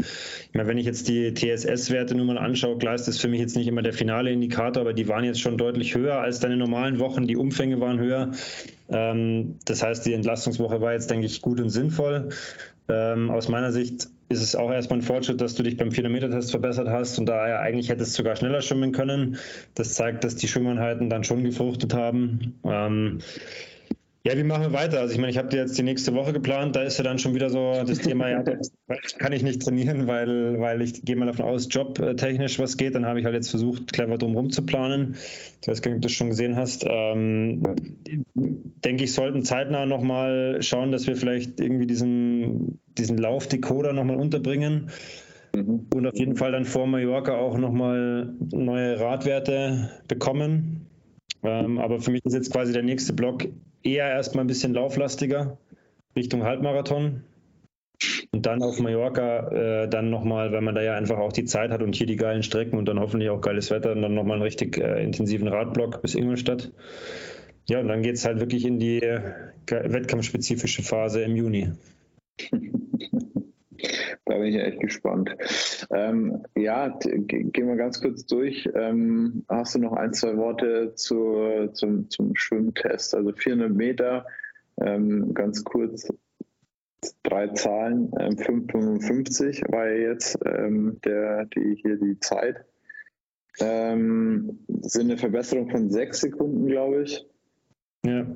ich 0.48 0.54
meine, 0.54 0.70
wenn 0.70 0.78
ich 0.78 0.86
jetzt 0.86 1.10
die 1.10 1.34
TSS-Werte 1.34 2.16
nur 2.16 2.26
mal 2.26 2.38
anschaue, 2.38 2.78
klar 2.78 2.96
ist 2.96 3.10
das 3.10 3.18
für 3.18 3.28
mich 3.28 3.42
jetzt 3.42 3.58
nicht 3.58 3.68
immer 3.68 3.82
der 3.82 3.92
finale 3.92 4.32
Indikator, 4.32 4.82
aber 4.82 4.94
die 4.94 5.08
waren 5.10 5.26
jetzt 5.26 5.42
schon 5.42 5.58
deutlich 5.58 5.96
höher 5.96 6.20
als 6.20 6.40
deine 6.40 6.56
normalen 6.56 7.00
Wochen. 7.00 7.28
Die 7.28 7.36
Umfänge 7.36 7.82
waren 7.82 8.00
höher. 8.00 8.32
Ähm, 8.88 9.56
das 9.66 9.84
heißt, 9.84 10.06
die 10.06 10.14
Entlastungswoche 10.14 10.80
war 10.80 10.94
jetzt, 10.94 11.10
denke 11.10 11.26
ich, 11.26 11.42
gut 11.42 11.60
und 11.60 11.72
sinnvoll. 11.72 12.30
Ähm, 12.88 13.30
aus 13.30 13.50
meiner 13.50 13.74
Sicht 13.74 14.08
ist 14.30 14.42
es 14.42 14.56
auch 14.56 14.72
erstmal 14.72 15.00
ein 15.00 15.04
Fortschritt, 15.04 15.42
dass 15.42 15.56
du 15.56 15.64
dich 15.64 15.76
beim 15.76 15.90
400-Meter-Test 15.90 16.52
verbessert 16.52 16.88
hast 16.88 17.18
und 17.18 17.26
da 17.26 17.48
ja 17.48 17.60
eigentlich 17.60 17.90
hättest 17.90 18.14
du 18.14 18.18
sogar 18.18 18.36
schneller 18.36 18.62
schwimmen 18.62 18.92
können. 18.92 19.38
Das 19.74 19.96
zeigt, 19.96 20.24
dass 20.24 20.36
die 20.36 20.48
Schwimmeinheiten 20.48 21.10
dann 21.10 21.24
schon 21.24 21.44
gefruchtet 21.44 21.96
haben. 21.96 22.60
Ähm, 22.64 23.20
ja, 24.26 24.38
wie 24.38 24.44
machen 24.44 24.64
wir 24.64 24.74
weiter? 24.74 25.00
Also 25.00 25.14
ich 25.14 25.20
meine, 25.20 25.32
ich 25.32 25.38
habe 25.38 25.48
dir 25.48 25.58
jetzt 25.58 25.78
die 25.78 25.84
nächste 25.84 26.14
Woche 26.14 26.34
geplant, 26.34 26.76
da 26.76 26.82
ist 26.82 26.98
ja 26.98 27.06
dann 27.06 27.20
schon 27.20 27.36
wieder 27.36 27.50
so 27.50 27.84
das 27.88 28.00
Thema, 28.00 28.30
ja, 28.30 28.44
kann 29.18 29.32
ich 29.32 29.44
nicht 29.44 29.62
trainieren, 29.62 30.08
weil, 30.08 30.60
weil 30.60 30.82
ich 30.82 31.06
gehe 31.06 31.16
mal 31.16 31.26
davon 31.26 31.46
aus, 31.46 31.70
jobtechnisch 31.70 32.60
was 32.60 32.76
geht. 32.76 32.96
Dann 32.96 33.06
habe 33.06 33.20
ich 33.20 33.26
halt 33.26 33.36
jetzt 33.36 33.50
versucht, 33.50 33.94
clever 33.94 34.18
drumherum 34.18 34.50
zu 34.50 34.66
planen. 34.66 35.16
Ich 35.62 35.68
weiß 35.70 35.82
gar 35.82 35.92
nicht, 35.92 35.98
ob 35.98 36.02
du 36.02 36.08
das 36.08 36.12
schon 36.12 36.30
gesehen 36.30 36.58
hast. 36.58 36.86
Ähm, 36.86 37.64
denke 38.36 39.06
ich, 39.06 39.14
sollten 39.14 39.44
zeitnah 39.44 39.86
nochmal 39.86 40.62
schauen, 40.62 40.92
dass 40.92 41.08
wir 41.08 41.16
vielleicht 41.16 41.62
irgendwie 41.62 41.88
diesen, 41.88 42.80
diesen 42.98 43.18
Laufdecoder 43.18 43.94
nochmal 43.94 44.18
unterbringen. 44.18 44.90
Mhm. 45.56 45.88
Und 45.96 46.06
auf 46.06 46.18
jeden 46.18 46.36
Fall 46.36 46.52
dann 46.52 46.66
vor 46.66 46.88
Mallorca 46.88 47.38
auch 47.38 47.58
nochmal 47.58 48.34
neue 48.52 49.00
Radwerte 49.00 49.92
bekommen. 50.10 50.88
Ähm, 51.42 51.80
aber 51.80 52.02
für 52.02 52.12
mich 52.12 52.26
ist 52.26 52.34
jetzt 52.34 52.52
quasi 52.52 52.74
der 52.74 52.84
nächste 52.84 53.14
Block 53.14 53.46
eher 53.84 54.10
erstmal 54.10 54.44
ein 54.44 54.48
bisschen 54.48 54.74
lauflastiger 54.74 55.58
Richtung 56.16 56.44
Halbmarathon. 56.44 57.24
Und 58.32 58.46
dann 58.46 58.62
auf 58.62 58.80
Mallorca 58.80 59.50
äh, 59.84 59.90
dann 59.90 60.10
nochmal, 60.10 60.52
weil 60.52 60.62
man 60.62 60.76
da 60.76 60.82
ja 60.82 60.96
einfach 60.96 61.18
auch 61.18 61.34
die 61.34 61.46
Zeit 61.46 61.72
hat 61.72 61.82
und 61.82 61.96
hier 61.96 62.08
die 62.08 62.16
geilen 62.16 62.44
Strecken 62.44 62.78
und 62.78 62.86
dann 62.88 63.00
hoffentlich 63.00 63.30
auch 63.30 63.42
geiles 63.42 63.72
Wetter 63.72 63.92
und 63.92 64.02
dann 64.02 64.14
nochmal 64.14 64.36
einen 64.36 64.44
richtig 64.44 64.78
äh, 64.78 65.04
intensiven 65.04 65.48
Radblock 65.48 66.02
bis 66.02 66.16
Ingolstadt. 66.16 66.72
Ja, 67.68 67.80
und 67.82 67.88
dann 67.88 68.02
geht 68.02 68.16
es 68.16 68.26
halt 68.26 68.40
wirklich 68.40 68.66
in 68.66 68.80
die 68.80 69.02
äh, 69.02 69.22
wettkampfspezifische 69.68 70.82
Phase 70.82 71.22
im 71.24 71.36
Juni. 71.36 71.72
Da 74.30 74.38
bin 74.38 74.46
ich 74.46 74.58
echt 74.58 74.80
gespannt. 74.80 75.36
Ähm, 75.90 76.44
ja, 76.56 76.90
gehen 77.00 77.68
wir 77.68 77.76
ganz 77.76 78.00
kurz 78.00 78.28
durch. 78.28 78.70
Ähm, 78.76 79.44
hast 79.50 79.74
du 79.74 79.80
noch 79.80 79.94
ein, 79.94 80.14
zwei 80.14 80.38
Worte 80.38 80.94
zu, 80.94 81.68
zum, 81.74 82.12
zum 82.12 82.36
Schwimmtest? 82.36 83.16
Also 83.16 83.34
400 83.34 83.72
Meter, 83.72 84.28
ähm, 84.80 85.34
ganz 85.34 85.64
kurz 85.64 86.14
drei 87.24 87.48
Zahlen. 87.48 88.12
5,55 88.12 89.66
ähm, 89.66 89.74
war 89.74 89.90
ja 89.90 90.10
jetzt 90.12 90.38
ähm, 90.46 91.00
der, 91.04 91.46
die, 91.46 91.80
hier 91.82 91.98
die 91.98 92.20
Zeit. 92.20 92.64
Ähm, 93.60 94.60
sind 94.82 95.10
eine 95.10 95.18
Verbesserung 95.18 95.72
von 95.72 95.90
sechs 95.90 96.22
Sekunden, 96.22 96.68
glaube 96.68 97.02
ich. 97.02 97.26
Ja 98.06 98.28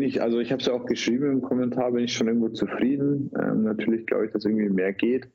bin 0.00 0.08
ich, 0.08 0.22
also 0.22 0.40
ich 0.40 0.50
habe 0.50 0.60
es 0.60 0.66
ja 0.66 0.72
auch 0.72 0.86
geschrieben 0.86 1.30
im 1.30 1.42
Kommentar, 1.42 1.92
bin 1.92 2.04
ich 2.04 2.14
schon 2.14 2.26
irgendwo 2.26 2.48
zufrieden. 2.48 3.30
Ähm, 3.38 3.64
natürlich 3.64 4.06
glaube 4.06 4.24
ich, 4.24 4.32
dass 4.32 4.46
irgendwie 4.46 4.70
mehr 4.70 4.94
geht. 4.94 5.28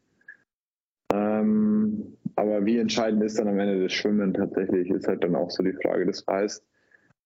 Ähm, 1.14 2.18
aber 2.36 2.66
wie 2.66 2.80
entscheidend 2.80 3.22
ist 3.24 3.38
dann 3.38 3.48
am 3.48 3.60
Ende 3.60 3.84
das 3.84 3.94
Schwimmen 3.94 4.34
tatsächlich, 4.34 4.90
ist 4.90 5.08
halt 5.08 5.24
dann 5.24 5.36
auch 5.36 5.52
so 5.52 5.62
die 5.62 5.74
Frage. 5.74 6.08
Das 6.08 6.26
heißt, 6.28 6.64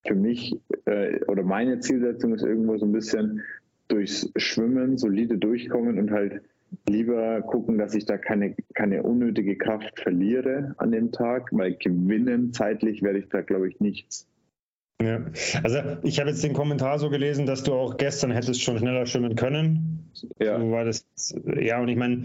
für 0.06 0.16
mich 0.16 0.60
äh, 0.84 1.24
oder 1.28 1.44
meine 1.44 1.80
Zielsetzung 1.80 2.34
ist 2.34 2.44
irgendwo 2.44 2.78
so 2.78 2.86
ein 2.86 2.92
bisschen 2.92 3.42
durchs 3.88 4.30
Schwimmen 4.36 4.98
solide 4.98 5.38
durchkommen 5.38 5.98
und 5.98 6.12
halt 6.12 6.42
lieber 6.90 7.42
gucken, 7.44 7.78
dass 7.78 7.96
ich 7.96 8.06
da 8.06 8.18
keine, 8.18 8.54
keine 8.74 9.04
unnötige 9.04 9.56
Kraft 9.56 9.98
verliere 9.98 10.76
an 10.78 10.92
dem 10.92 11.14
Tag, 11.14 11.48
weil 11.54 11.76
gewinnen 11.76 12.52
zeitlich 12.52 13.02
werde 13.02 13.20
ich 13.20 13.30
da, 13.30 13.40
glaube 13.40 13.70
ich, 13.70 13.80
nichts. 13.80 14.28
Ja, 15.02 15.22
also 15.64 15.80
ich 16.04 16.20
habe 16.20 16.30
jetzt 16.30 16.44
den 16.44 16.54
Kommentar 16.54 17.00
so 17.00 17.10
gelesen, 17.10 17.46
dass 17.46 17.64
du 17.64 17.74
auch 17.74 17.96
gestern 17.96 18.32
hättest 18.32 18.62
schon 18.62 18.78
schneller 18.80 19.06
schwimmen 19.06 19.36
können. 19.36 20.12
Ja. 20.40 20.60
So 20.60 20.72
war 20.72 20.84
das, 20.84 21.06
ja, 21.58 21.80
und 21.80 21.88
ich 21.88 21.96
meine, 21.96 22.24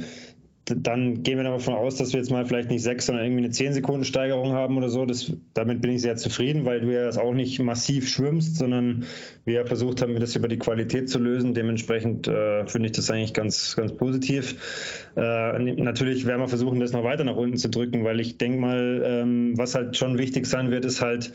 dann 0.64 1.22
gehen 1.22 1.36
wir 1.36 1.44
davon 1.44 1.74
aus, 1.74 1.96
dass 1.96 2.12
wir 2.12 2.20
jetzt 2.20 2.30
mal 2.30 2.46
vielleicht 2.46 2.70
nicht 2.70 2.82
sechs, 2.82 3.06
sondern 3.06 3.26
irgendwie 3.26 3.44
eine 3.44 3.52
zehn 3.52 3.74
Sekunden 3.74 4.04
Steigerung 4.04 4.52
haben 4.52 4.76
oder 4.78 4.88
so. 4.88 5.04
Das, 5.04 5.32
damit 5.52 5.82
bin 5.82 5.92
ich 5.92 6.02
sehr 6.02 6.16
zufrieden, 6.16 6.64
weil 6.64 6.80
du 6.80 6.92
ja 6.92 7.04
das 7.04 7.18
auch 7.18 7.34
nicht 7.34 7.60
massiv 7.60 8.08
schwimmst, 8.08 8.56
sondern 8.56 9.04
wir 9.44 9.54
ja 9.54 9.66
versucht 9.66 10.00
haben, 10.00 10.18
das 10.18 10.34
über 10.34 10.48
die 10.48 10.58
Qualität 10.58 11.10
zu 11.10 11.18
lösen. 11.18 11.52
Dementsprechend 11.52 12.28
äh, 12.28 12.66
finde 12.66 12.86
ich 12.86 12.92
das 12.92 13.10
eigentlich 13.10 13.34
ganz, 13.34 13.76
ganz 13.76 13.92
positiv. 13.92 15.10
Äh, 15.16 15.58
natürlich 15.58 16.26
werden 16.26 16.40
wir 16.40 16.48
versuchen, 16.48 16.80
das 16.80 16.92
noch 16.92 17.04
weiter 17.04 17.24
nach 17.24 17.36
unten 17.36 17.58
zu 17.58 17.68
drücken, 17.68 18.02
weil 18.04 18.18
ich 18.18 18.38
denke 18.38 18.58
mal, 18.58 19.02
ähm, 19.04 19.52
was 19.58 19.74
halt 19.74 19.96
schon 19.98 20.16
wichtig 20.16 20.46
sein 20.46 20.70
wird, 20.70 20.86
ist 20.86 21.02
halt, 21.02 21.32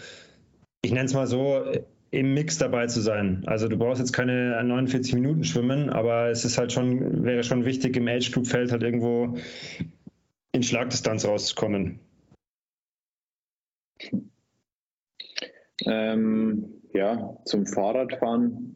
ich 0.82 0.92
nenne 0.92 1.06
es 1.06 1.14
mal 1.14 1.28
so, 1.28 1.64
im 2.12 2.34
Mix 2.34 2.58
dabei 2.58 2.88
zu 2.88 3.02
sein. 3.02 3.44
Also 3.46 3.68
du 3.68 3.78
brauchst 3.78 4.00
jetzt 4.00 4.14
keine 4.14 4.62
49 4.64 5.14
Minuten 5.14 5.44
schwimmen, 5.44 5.90
aber 5.90 6.30
es 6.30 6.44
ist 6.44 6.58
halt 6.58 6.72
schon, 6.72 7.24
wäre 7.24 7.44
schon 7.44 7.66
wichtig, 7.66 7.96
im 7.98 8.08
Age 8.08 8.32
Group 8.32 8.48
Feld 8.48 8.72
halt 8.72 8.84
irgendwo 8.84 9.38
in 10.52 10.64
Schlagdistanz 10.64 11.26
rauszukommen. 11.26 12.00
Ähm, 15.86 16.82
ja, 16.94 17.38
zum 17.46 17.66
Fahrradfahren, 17.68 18.76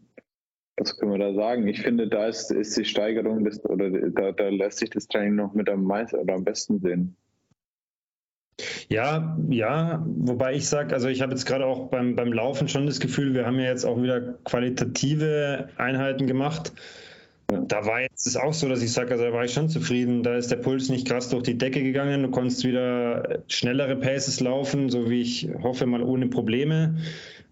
was 0.78 0.98
können 0.98 1.12
wir 1.12 1.20
da 1.20 1.34
sagen? 1.34 1.68
Ich 1.68 1.82
finde, 1.82 2.08
da 2.08 2.28
ist, 2.28 2.52
ist 2.52 2.78
die 2.78 2.86
Steigerung 2.86 3.44
des, 3.44 3.64
oder 3.66 3.90
da, 3.90 4.32
da 4.32 4.50
lässt 4.50 4.78
sich 4.78 4.92
das 4.92 5.08
Training 5.08 5.36
noch 5.36 5.54
mit 5.54 5.70
am 5.70 5.84
meisten 5.84 6.18
oder 6.18 6.36
am 6.36 6.44
besten 6.44 6.80
sehen. 6.80 7.16
Ja, 8.88 9.38
ja, 9.50 10.06
wobei 10.06 10.54
ich 10.54 10.68
sage, 10.68 10.94
also 10.94 11.08
ich 11.08 11.22
habe 11.22 11.32
jetzt 11.32 11.46
gerade 11.46 11.66
auch 11.66 11.90
beim, 11.90 12.16
beim 12.16 12.32
Laufen 12.32 12.68
schon 12.68 12.86
das 12.86 13.00
Gefühl, 13.00 13.34
wir 13.34 13.46
haben 13.46 13.60
ja 13.60 13.66
jetzt 13.66 13.86
auch 13.86 14.02
wieder 14.02 14.22
qualitative 14.44 15.70
Einheiten 15.78 16.28
gemacht. 16.28 16.74
Da 17.48 17.86
war 17.86 18.02
jetzt 18.02 18.26
es 18.26 18.38
auch 18.38 18.54
so, 18.54 18.70
dass 18.70 18.82
ich 18.82 18.92
sage, 18.92 19.12
also 19.12 19.26
da 19.26 19.34
war 19.34 19.44
ich 19.44 19.54
schon 19.54 19.70
zufrieden. 19.70 20.24
Da 20.24 20.38
ist 20.38 20.50
der 20.50 20.58
Puls 20.58 20.90
nicht 20.90 21.08
krass 21.08 21.30
durch 21.30 21.44
die 21.44 21.58
Decke 21.58 21.84
gegangen. 21.84 22.24
Du 22.24 22.32
konntest 22.32 22.64
wieder 22.64 23.44
schnellere 23.48 23.96
Paces 23.96 24.40
laufen, 24.40 24.90
so 24.90 25.10
wie 25.10 25.22
ich 25.22 25.50
hoffe, 25.62 25.86
mal 25.86 26.02
ohne 26.02 26.28
Probleme. 26.28 26.98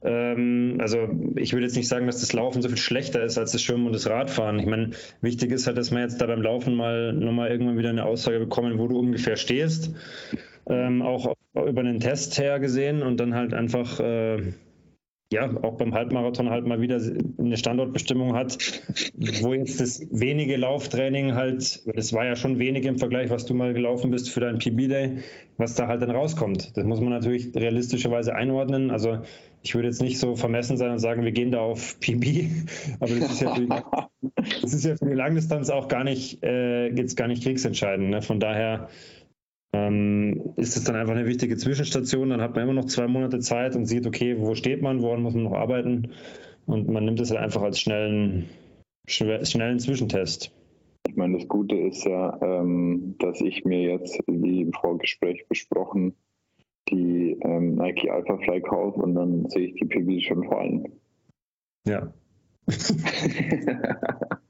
Ähm, 0.03 0.77
also 0.79 1.09
ich 1.35 1.53
würde 1.53 1.65
jetzt 1.65 1.75
nicht 1.75 1.87
sagen, 1.87 2.07
dass 2.07 2.21
das 2.21 2.33
Laufen 2.33 2.61
so 2.61 2.69
viel 2.69 2.77
schlechter 2.77 3.23
ist 3.23 3.37
als 3.37 3.51
das 3.51 3.61
Schwimmen 3.61 3.85
und 3.85 3.93
das 3.93 4.09
Radfahren. 4.09 4.59
Ich 4.59 4.65
meine, 4.65 4.91
wichtig 5.21 5.51
ist 5.51 5.67
halt, 5.67 5.77
dass 5.77 5.91
wir 5.91 5.99
jetzt 5.99 6.19
da 6.21 6.25
beim 6.25 6.41
Laufen 6.41 6.75
mal 6.75 7.13
nochmal 7.13 7.51
irgendwann 7.51 7.77
wieder 7.77 7.89
eine 7.89 8.05
Aussage 8.05 8.39
bekommen, 8.39 8.79
wo 8.79 8.87
du 8.87 8.97
ungefähr 8.97 9.35
stehst. 9.35 9.91
Ähm, 10.67 11.02
auch 11.02 11.34
über 11.54 11.82
einen 11.82 12.00
Test 12.00 12.38
her 12.38 12.60
gesehen 12.60 13.04
und 13.04 13.19
dann 13.19 13.34
halt 13.34 13.54
einfach 13.54 14.00
äh, 14.00 14.54
ja, 15.32 15.50
auch 15.63 15.78
beim 15.78 15.93
Halbmarathon 15.93 16.50
halt 16.50 16.67
mal 16.67 16.82
wieder 16.82 17.00
eine 17.38 17.56
Standortbestimmung 17.56 18.36
hat, 18.36 18.58
wo 19.41 19.54
jetzt 19.54 19.80
das 19.80 20.06
wenige 20.12 20.58
Lauftraining 20.58 21.36
halt, 21.36 21.88
das 21.95 22.12
war 22.12 22.26
ja 22.26 22.36
schon 22.36 22.60
wenig 22.60 22.86
im 22.86 23.00
Vergleich, 23.00 23.30
was 23.30 23.45
du 23.45 23.54
mal 23.54 23.74
gelaufen 23.74 24.12
bist 24.12 24.30
für 24.30 24.41
deinen 24.41 24.60
PB-Day, 24.60 25.19
was 25.58 25.76
da 25.76 25.88
halt 25.88 26.02
dann 26.02 26.12
rauskommt. 26.12 26.76
Das 26.76 26.84
muss 26.84 27.00
man 27.00 27.12
natürlich 27.12 27.56
realistischerweise 27.56 28.36
einordnen. 28.36 28.91
Also 28.91 29.19
ich 29.63 29.74
würde 29.74 29.88
jetzt 29.88 30.02
nicht 30.02 30.19
so 30.19 30.36
vermessen 30.36 30.76
sein 30.76 30.91
und 30.91 31.00
sagen, 31.00 31.24
wir 31.24 31.32
gehen 31.32 31.52
da 31.52 31.62
auf 31.62 31.97
PB, 32.02 32.50
aber 33.00 33.15
das 33.15 33.32
ist 33.32 33.41
ja 33.41 33.56
für 33.56 33.62
die, 33.62 33.69
das 34.62 34.74
ist 34.74 34.84
ja 34.84 34.97
für 34.97 35.06
die 35.06 35.15
Langdistanz 35.15 35.69
auch 35.69 35.88
gar 35.88 36.04
nicht, 36.04 36.43
äh, 36.43 36.88
jetzt 36.89 37.15
gar 37.15 37.30
nicht 37.30 37.43
kriegsentscheidend. 37.43 38.10
Ne? 38.10 38.21
Von 38.21 38.41
daher 38.41 38.89
ähm, 39.73 40.53
ist 40.57 40.75
es 40.75 40.84
dann 40.84 40.95
einfach 40.95 41.13
eine 41.13 41.25
wichtige 41.25 41.57
Zwischenstation. 41.57 42.29
Dann 42.29 42.41
hat 42.41 42.55
man 42.55 42.63
immer 42.63 42.73
noch 42.73 42.86
zwei 42.86 43.07
Monate 43.07 43.39
Zeit 43.39 43.75
und 43.75 43.86
sieht, 43.86 44.05
okay, 44.05 44.36
wo 44.39 44.55
steht 44.55 44.81
man, 44.81 45.01
woran 45.01 45.21
muss 45.21 45.34
man 45.34 45.43
noch 45.43 45.53
arbeiten. 45.53 46.12
Und 46.65 46.89
man 46.89 47.05
nimmt 47.05 47.19
es 47.19 47.31
halt 47.31 47.39
einfach 47.39 47.62
als 47.62 47.79
schnellen, 47.79 48.49
schnellen 49.07 49.79
Zwischentest. 49.79 50.51
Ich 51.07 51.15
meine, 51.15 51.38
das 51.38 51.47
Gute 51.47 51.75
ist 51.75 52.05
ja, 52.05 52.38
ähm, 52.41 53.15
dass 53.19 53.41
ich 53.41 53.65
mir 53.65 53.81
jetzt, 53.81 54.19
wie 54.27 54.62
im 54.62 54.73
Vorgespräch 54.73 55.47
besprochen, 55.47 56.15
die 56.89 57.38
ähm, 57.41 57.75
Nike 57.75 58.10
Alpha 58.10 58.38
Fly 58.38 58.62
kaufe 58.62 58.99
und 58.99 59.15
dann 59.15 59.49
sehe 59.49 59.67
ich 59.67 59.75
die 59.75 59.86
PB 59.86 60.21
schon 60.21 60.43
fallen. 60.47 60.91
Ja. 61.88 62.13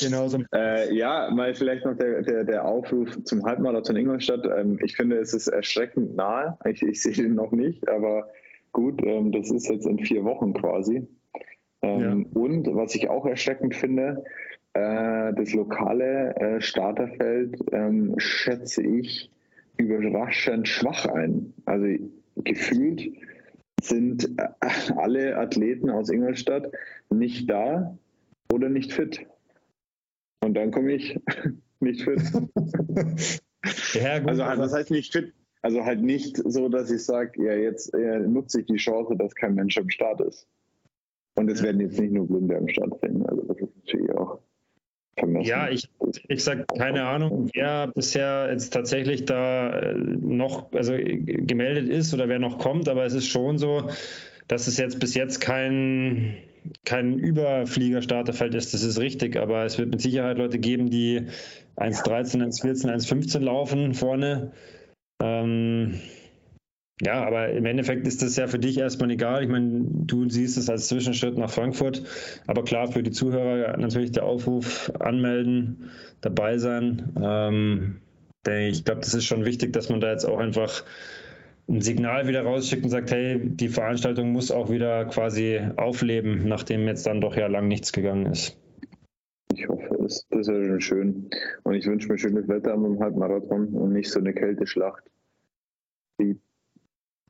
Genauso. 0.00 0.42
Äh, 0.54 0.94
ja, 0.94 1.30
mal 1.30 1.54
vielleicht 1.54 1.84
noch 1.84 1.96
der, 1.96 2.22
der, 2.22 2.44
der 2.44 2.64
Aufruf 2.64 3.22
zum 3.24 3.44
Halbmarathon 3.44 3.96
Ingolstadt. 3.96 4.46
Ähm, 4.46 4.78
ich 4.82 4.96
finde, 4.96 5.18
es 5.18 5.34
ist 5.34 5.48
erschreckend 5.48 6.16
nahe. 6.16 6.56
Ich, 6.64 6.82
ich 6.82 7.02
sehe 7.02 7.12
den 7.12 7.34
noch 7.34 7.52
nicht, 7.52 7.88
aber 7.88 8.28
gut, 8.72 9.02
ähm, 9.04 9.32
das 9.32 9.50
ist 9.50 9.68
jetzt 9.68 9.86
in 9.86 9.98
vier 9.98 10.24
Wochen 10.24 10.52
quasi. 10.52 11.06
Ähm, 11.82 12.26
ja. 12.34 12.40
Und 12.40 12.74
was 12.74 12.94
ich 12.94 13.08
auch 13.08 13.26
erschreckend 13.26 13.74
finde, 13.74 14.24
äh, 14.74 15.32
das 15.34 15.52
lokale 15.54 16.34
äh, 16.36 16.60
Starterfeld 16.60 17.56
ähm, 17.72 18.14
schätze 18.18 18.82
ich 18.82 19.30
überraschend 19.76 20.68
schwach 20.68 21.06
ein. 21.06 21.54
Also 21.64 21.86
gefühlt 22.36 23.10
sind 23.80 24.28
äh, 24.38 24.48
alle 24.96 25.36
Athleten 25.36 25.90
aus 25.90 26.10
Ingolstadt 26.10 26.70
nicht 27.10 27.48
da 27.48 27.96
oder 28.52 28.68
nicht 28.68 28.92
fit. 28.92 29.26
Und 30.40 30.54
dann 30.54 30.70
komme 30.70 30.92
ich 30.92 31.18
nicht 31.80 32.02
fit. 32.02 32.20
ja, 33.94 34.18
gut, 34.18 34.28
also 34.28 34.44
halt, 34.44 34.58
was 34.58 34.72
heißt 34.72 34.90
nicht 34.90 35.12
fit? 35.12 35.32
Also 35.62 35.84
halt 35.84 36.02
nicht 36.02 36.36
so, 36.36 36.68
dass 36.68 36.90
ich 36.90 37.04
sage, 37.04 37.42
ja, 37.44 37.54
jetzt 37.54 37.92
äh, 37.94 38.20
nutze 38.20 38.60
ich 38.60 38.66
die 38.66 38.76
Chance, 38.76 39.16
dass 39.16 39.34
kein 39.34 39.54
Mensch 39.54 39.76
am 39.76 39.90
Start 39.90 40.20
ist. 40.20 40.46
Und 41.34 41.50
es 41.50 41.62
werden 41.62 41.80
jetzt 41.80 41.98
nicht 41.98 42.12
nur 42.12 42.26
Blinde 42.26 42.56
am 42.56 42.68
Start 42.68 43.00
sein. 43.00 43.24
Also 43.26 43.42
das 43.42 43.58
ist 43.58 43.76
natürlich 43.76 44.10
auch 44.12 44.40
vermessen. 45.18 45.48
Ja, 45.48 45.68
ich, 45.68 45.88
ich 46.28 46.44
sage 46.44 46.64
keine 46.76 47.04
Ahnung, 47.04 47.50
wer 47.54 47.88
bisher 47.88 48.48
jetzt 48.50 48.70
tatsächlich 48.70 49.24
da 49.24 49.70
äh, 49.78 49.94
noch 49.94 50.72
also 50.72 50.94
gemeldet 50.96 51.88
ist 51.88 52.14
oder 52.14 52.28
wer 52.28 52.38
noch 52.38 52.58
kommt, 52.58 52.88
aber 52.88 53.04
es 53.04 53.14
ist 53.14 53.26
schon 53.26 53.58
so, 53.58 53.90
dass 54.46 54.66
es 54.66 54.78
jetzt 54.78 55.00
bis 55.00 55.14
jetzt 55.14 55.40
kein 55.40 56.36
kein 56.84 57.18
Überflieger-Starterfeld 57.18 58.54
ist, 58.54 58.74
das 58.74 58.82
ist 58.82 58.98
richtig, 58.98 59.36
aber 59.36 59.64
es 59.64 59.78
wird 59.78 59.90
mit 59.90 60.00
Sicherheit 60.00 60.38
Leute 60.38 60.58
geben, 60.58 60.90
die 60.90 61.26
1,13, 61.76 62.42
1,14, 62.42 62.92
1,15 62.92 63.40
laufen 63.40 63.94
vorne. 63.94 64.52
Ähm, 65.22 66.00
ja, 67.00 67.24
aber 67.24 67.50
im 67.50 67.64
Endeffekt 67.64 68.06
ist 68.08 68.22
das 68.22 68.36
ja 68.36 68.48
für 68.48 68.58
dich 68.58 68.76
erstmal 68.76 69.10
egal. 69.10 69.42
Ich 69.44 69.48
meine, 69.48 69.84
du 69.88 70.28
siehst 70.28 70.58
es 70.58 70.68
als 70.68 70.88
Zwischenschritt 70.88 71.38
nach 71.38 71.50
Frankfurt. 71.50 72.02
Aber 72.46 72.64
klar, 72.64 72.88
für 72.90 73.04
die 73.04 73.12
Zuhörer 73.12 73.76
natürlich 73.76 74.10
der 74.10 74.24
Aufruf 74.24 74.90
anmelden, 74.98 75.90
dabei 76.20 76.58
sein. 76.58 77.12
Ähm, 77.22 78.00
ich 78.46 78.84
glaube, 78.84 79.00
das 79.00 79.14
ist 79.14 79.26
schon 79.26 79.44
wichtig, 79.44 79.72
dass 79.72 79.90
man 79.90 80.00
da 80.00 80.10
jetzt 80.10 80.24
auch 80.24 80.38
einfach 80.38 80.84
ein 81.68 81.82
Signal 81.82 82.26
wieder 82.26 82.42
rausschickt 82.42 82.84
und 82.84 82.90
sagt, 82.90 83.10
hey, 83.10 83.38
die 83.40 83.68
Veranstaltung 83.68 84.32
muss 84.32 84.50
auch 84.50 84.70
wieder 84.70 85.04
quasi 85.06 85.60
aufleben, 85.76 86.48
nachdem 86.48 86.86
jetzt 86.86 87.06
dann 87.06 87.20
doch 87.20 87.36
ja 87.36 87.46
lang 87.46 87.68
nichts 87.68 87.92
gegangen 87.92 88.26
ist. 88.26 88.58
Ich 89.54 89.68
hoffe 89.68 89.94
es. 90.04 90.26
Das 90.30 90.40
ist 90.40 90.48
ja 90.48 90.64
schon 90.64 90.80
schön. 90.80 91.30
Und 91.64 91.74
ich 91.74 91.86
wünsche 91.86 92.08
mir 92.08 92.18
schönes 92.18 92.48
Wetter 92.48 92.72
am 92.72 92.98
Halbmarathon 92.98 93.68
und 93.68 93.92
nicht 93.92 94.10
so 94.10 94.18
eine 94.18 94.32
Kälteschlacht. 94.32 95.02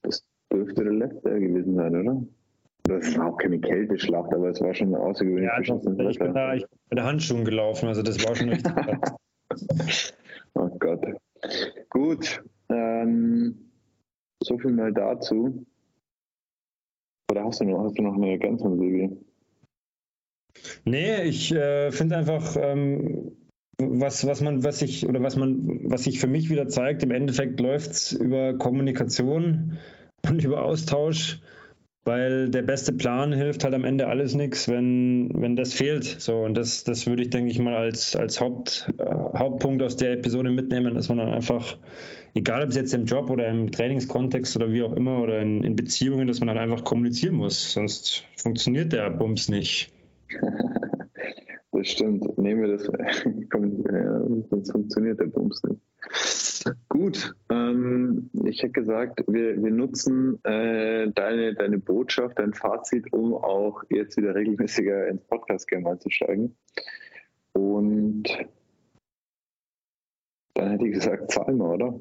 Das 0.02 0.24
dürfte 0.52 0.84
der 0.84 0.92
letzte 0.92 1.40
gewesen 1.40 1.74
sein, 1.74 1.96
oder? 1.96 2.22
Das 2.84 3.18
war 3.18 3.32
auch 3.32 3.36
keine 3.36 3.58
Kälteschlacht, 3.58 4.32
aber 4.32 4.48
es 4.48 4.60
war 4.60 4.72
schon 4.72 4.94
außergewöhnlich 4.94 5.50
ja, 5.50 5.60
doch, 5.60 6.08
ich 6.08 6.18
bin 6.18 6.32
da 6.32 6.54
ich 6.54 6.62
bin 6.62 6.78
mit 6.90 7.00
Handschuhen 7.00 7.44
gelaufen, 7.44 7.88
also 7.88 8.02
das 8.02 8.24
war 8.26 8.34
schon 8.34 8.48
richtig. 8.50 8.72
oh 10.54 10.68
Gott. 10.78 11.04
Gut. 11.90 12.42
Ähm, 12.70 13.67
so 14.42 14.58
viel 14.58 14.72
mal 14.72 14.92
dazu. 14.92 15.66
Oder 17.30 17.44
hast 17.44 17.60
du 17.60 17.64
noch, 17.64 17.84
hast 17.84 17.98
du 17.98 18.02
noch 18.02 18.14
eine 18.14 18.30
Ergänzung, 18.30 18.78
Silvi? 18.78 19.16
Nee, 20.84 21.22
ich 21.22 21.52
äh, 21.52 21.90
finde 21.92 22.16
einfach, 22.16 22.56
ähm, 22.58 23.36
was, 23.80 24.26
was 24.26 24.40
man, 24.40 24.64
was 24.64 24.82
ich, 24.82 25.06
oder 25.06 25.22
was 25.22 25.36
man, 25.36 25.90
was 25.90 26.04
sich 26.04 26.18
für 26.18 26.26
mich 26.26 26.50
wieder 26.50 26.68
zeigt, 26.68 27.02
im 27.02 27.10
Endeffekt 27.10 27.60
läuft 27.60 27.90
es 27.90 28.12
über 28.12 28.54
Kommunikation 28.54 29.78
und 30.28 30.44
über 30.44 30.64
Austausch, 30.64 31.40
weil 32.08 32.48
der 32.48 32.62
beste 32.62 32.92
Plan 32.92 33.32
hilft 33.32 33.64
halt 33.64 33.74
am 33.74 33.84
Ende 33.84 34.08
alles 34.08 34.34
nichts, 34.34 34.66
wenn, 34.66 35.30
wenn 35.34 35.56
das 35.56 35.74
fehlt. 35.74 36.04
So, 36.04 36.38
und 36.38 36.54
das, 36.54 36.82
das 36.82 37.06
würde 37.06 37.22
ich, 37.22 37.30
denke 37.30 37.50
ich 37.50 37.58
mal, 37.58 37.76
als, 37.76 38.16
als 38.16 38.40
Haupt, 38.40 38.90
äh, 38.98 39.04
Hauptpunkt 39.04 39.82
aus 39.82 39.96
der 39.96 40.12
Episode 40.12 40.50
mitnehmen, 40.50 40.94
dass 40.94 41.10
man 41.10 41.18
dann 41.18 41.28
einfach 41.28 41.76
egal 42.34 42.62
ob 42.62 42.70
es 42.70 42.76
jetzt 42.76 42.94
im 42.94 43.04
Job 43.04 43.28
oder 43.30 43.48
im 43.48 43.70
Trainingskontext 43.70 44.56
oder 44.56 44.72
wie 44.72 44.82
auch 44.82 44.94
immer 44.94 45.20
oder 45.20 45.40
in, 45.40 45.62
in 45.62 45.76
Beziehungen, 45.76 46.26
dass 46.26 46.40
man 46.40 46.48
halt 46.48 46.58
einfach 46.58 46.84
kommunizieren 46.84 47.34
muss. 47.34 47.72
Sonst 47.72 48.24
funktioniert 48.36 48.92
der 48.92 49.10
Bums 49.10 49.48
nicht. 49.48 49.92
Das 51.70 51.90
stimmt. 51.90 52.36
Nehmen 52.38 52.62
wir 52.62 52.76
das. 52.76 52.84
sonst 54.50 54.72
funktioniert 54.72 55.20
der 55.20 55.26
Bums 55.26 55.62
nicht. 55.62 55.80
Gut, 56.88 57.34
ähm, 57.50 58.30
ich 58.44 58.62
hätte 58.62 58.72
gesagt, 58.72 59.22
wir, 59.26 59.62
wir 59.62 59.70
nutzen 59.70 60.42
äh, 60.44 61.10
deine, 61.12 61.54
deine 61.54 61.78
Botschaft, 61.78 62.38
dein 62.38 62.54
Fazit, 62.54 63.12
um 63.12 63.34
auch 63.34 63.82
jetzt 63.90 64.16
wieder 64.16 64.34
regelmäßiger 64.34 65.08
ins 65.08 65.22
Podcast-Game 65.24 65.86
einzusteigen. 65.86 66.56
Und 67.52 68.24
dann 70.54 70.70
hätte 70.70 70.86
ich 70.86 70.94
gesagt, 70.94 71.30
zahlen 71.30 71.58
wir, 71.58 71.70
oder? 71.70 72.00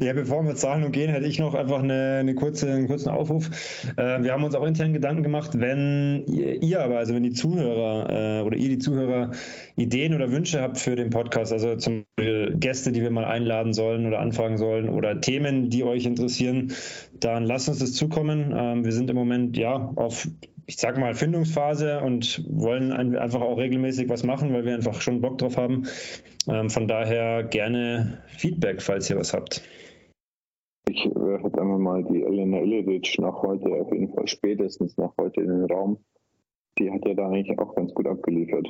Ja, 0.00 0.12
bevor 0.12 0.44
wir 0.44 0.54
Zahlen 0.54 0.90
gehen, 0.92 1.10
hätte 1.10 1.26
ich 1.26 1.38
noch 1.38 1.54
einfach 1.54 1.82
eine, 1.82 2.18
eine 2.20 2.34
kurze, 2.34 2.70
einen 2.70 2.86
kurzen 2.86 3.08
Aufruf. 3.08 3.50
Äh, 3.96 4.22
wir 4.22 4.32
haben 4.32 4.44
uns 4.44 4.54
auch 4.54 4.64
intern 4.66 4.92
Gedanken 4.92 5.22
gemacht, 5.22 5.50
wenn 5.54 6.24
ihr, 6.26 6.62
ihr 6.62 6.82
aber, 6.82 6.98
also 6.98 7.14
wenn 7.14 7.22
die 7.22 7.32
Zuhörer 7.32 8.40
äh, 8.40 8.42
oder 8.42 8.56
ihr 8.56 8.68
die 8.68 8.78
Zuhörer 8.78 9.30
Ideen 9.76 10.14
oder 10.14 10.30
Wünsche 10.30 10.60
habt 10.60 10.78
für 10.78 10.96
den 10.96 11.10
Podcast, 11.10 11.52
also 11.52 11.76
zum 11.76 12.04
Beispiel 12.16 12.56
Gäste, 12.58 12.92
die 12.92 13.02
wir 13.02 13.10
mal 13.10 13.24
einladen 13.24 13.72
sollen 13.72 14.06
oder 14.06 14.20
anfragen 14.20 14.58
sollen 14.58 14.88
oder 14.88 15.20
Themen, 15.20 15.70
die 15.70 15.84
euch 15.84 16.06
interessieren, 16.06 16.72
dann 17.20 17.44
lasst 17.44 17.68
uns 17.68 17.78
das 17.78 17.92
zukommen. 17.92 18.54
Ähm, 18.56 18.84
wir 18.84 18.92
sind 18.92 19.10
im 19.10 19.16
Moment 19.16 19.56
ja 19.56 19.92
auf 19.96 20.28
ich 20.66 20.76
sag 20.76 20.98
mal, 20.98 21.14
Findungsphase 21.14 22.00
und 22.00 22.44
wollen 22.48 22.92
einfach 22.92 23.40
auch 23.40 23.58
regelmäßig 23.58 24.08
was 24.08 24.24
machen, 24.24 24.52
weil 24.52 24.64
wir 24.64 24.74
einfach 24.74 25.00
schon 25.00 25.20
Bock 25.20 25.38
drauf 25.38 25.56
haben. 25.56 25.84
Ähm, 26.48 26.70
von 26.70 26.88
daher 26.88 27.44
gerne 27.44 28.22
Feedback, 28.28 28.80
falls 28.80 29.10
ihr 29.10 29.16
was 29.16 29.34
habt. 29.34 29.62
Ich 30.88 31.04
werfe 31.14 31.46
jetzt 31.46 31.58
einmal 31.58 31.78
mal 31.78 32.04
die 32.04 32.22
Elena 32.22 32.60
Illic 32.60 33.18
nach 33.18 33.42
heute, 33.42 33.68
auf 33.70 33.92
jeden 33.92 34.12
Fall 34.12 34.26
spätestens 34.26 34.96
nach 34.96 35.12
heute 35.18 35.40
in 35.40 35.48
den 35.48 35.64
Raum. 35.64 35.98
Die 36.78 36.90
hat 36.90 37.06
ja 37.06 37.14
da 37.14 37.28
eigentlich 37.28 37.58
auch 37.58 37.74
ganz 37.74 37.94
gut 37.94 38.06
abgeliefert. 38.06 38.68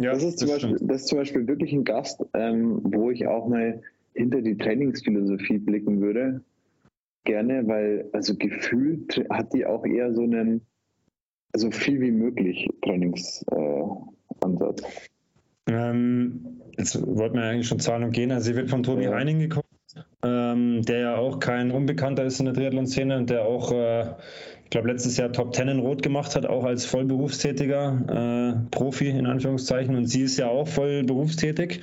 Ja, 0.00 0.12
das, 0.12 0.22
ist 0.22 0.38
zum, 0.38 0.48
das 0.48 0.62
Beispiel, 0.62 0.86
das 0.86 0.96
ist 1.02 1.08
zum 1.08 1.18
Beispiel 1.18 1.48
wirklich 1.48 1.72
ein 1.72 1.84
Gast, 1.84 2.24
ähm, 2.34 2.80
wo 2.84 3.10
ich 3.10 3.26
auch 3.26 3.48
mal 3.48 3.82
hinter 4.14 4.42
die 4.42 4.56
Trainingsphilosophie 4.56 5.58
blicken 5.58 6.00
würde. 6.00 6.42
Gerne, 7.24 7.66
weil 7.66 8.08
also 8.12 8.36
gefühlt 8.36 9.24
hat 9.30 9.52
die 9.52 9.66
auch 9.66 9.84
eher 9.84 10.14
so 10.14 10.22
einen 10.22 10.62
so 11.54 11.70
viel 11.70 12.00
wie 12.00 12.10
möglich 12.10 12.68
Trainingsansatz. 12.82 14.82
Äh, 14.82 14.86
ähm, 15.68 16.44
jetzt 16.76 17.00
wollten 17.06 17.36
wir 17.36 17.44
eigentlich 17.44 17.68
schon 17.68 17.80
Zahlen 17.80 18.04
und 18.04 18.12
gehen. 18.12 18.32
Also 18.32 18.50
sie 18.50 18.56
wird 18.56 18.70
von 18.70 18.82
Tobi 18.82 19.04
ja. 19.04 19.10
Reining 19.10 19.38
gekommen. 19.38 19.64
Ähm, 20.22 20.82
der 20.82 20.98
ja 20.98 21.16
auch 21.16 21.38
kein 21.38 21.70
Unbekannter 21.70 22.24
ist 22.24 22.40
in 22.40 22.46
der 22.46 22.54
Triathlon-Szene 22.54 23.16
und 23.16 23.30
der 23.30 23.44
auch, 23.44 23.72
äh, 23.72 24.02
ich 24.64 24.70
glaube, 24.70 24.88
letztes 24.88 25.16
Jahr 25.16 25.32
Top 25.32 25.52
Ten 25.52 25.68
in 25.68 25.78
Rot 25.78 26.02
gemacht 26.02 26.36
hat, 26.36 26.44
auch 26.44 26.64
als 26.64 26.84
vollberufstätiger 26.84 28.58
äh, 28.58 28.70
Profi 28.70 29.08
in 29.08 29.26
Anführungszeichen. 29.26 29.96
Und 29.96 30.06
sie 30.06 30.22
ist 30.22 30.36
ja 30.36 30.48
auch 30.48 30.68
voll 30.68 31.04
berufstätig. 31.04 31.80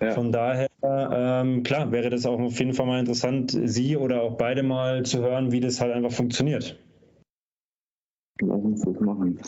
Ja. 0.00 0.12
Von 0.12 0.32
daher, 0.32 0.68
ähm, 0.82 1.62
klar, 1.62 1.92
wäre 1.92 2.10
das 2.10 2.26
auch 2.26 2.40
auf 2.40 2.58
jeden 2.58 2.72
Fall 2.72 2.86
mal 2.86 3.00
interessant, 3.00 3.56
sie 3.64 3.96
oder 3.96 4.22
auch 4.22 4.36
beide 4.36 4.62
mal 4.62 5.04
zu 5.04 5.20
hören, 5.20 5.52
wie 5.52 5.60
das 5.60 5.80
halt 5.80 5.92
einfach 5.92 6.12
funktioniert. 6.12 6.78
Uns 8.72 8.82
das 8.82 9.00
machen. 9.00 9.38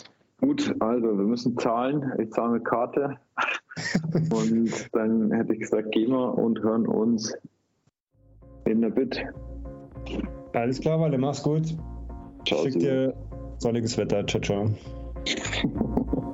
Gut, 0.41 0.75
also 0.79 1.17
wir 1.17 1.25
müssen 1.25 1.57
zahlen. 1.57 2.11
Ich 2.19 2.31
zahle 2.31 2.53
mit 2.53 2.65
Karte. 2.65 3.17
und 4.31 4.89
dann 4.93 5.31
hätte 5.31 5.53
ich 5.53 5.61
gesagt, 5.61 5.91
gehen 5.91 6.11
wir 6.11 6.37
und 6.37 6.61
hören 6.61 6.85
uns 6.87 7.33
in 8.65 8.81
der 8.81 8.89
Bit. 8.89 9.23
Alles 10.53 10.79
klar, 10.79 10.99
Walle, 10.99 11.17
mach's 11.17 11.43
gut. 11.43 11.75
Ciao. 12.45 12.63
Schick 12.63 12.79
dir 12.79 13.13
sonniges 13.57 13.97
Wetter. 13.97 14.25
Ciao, 14.27 14.41
ciao. 14.41 14.69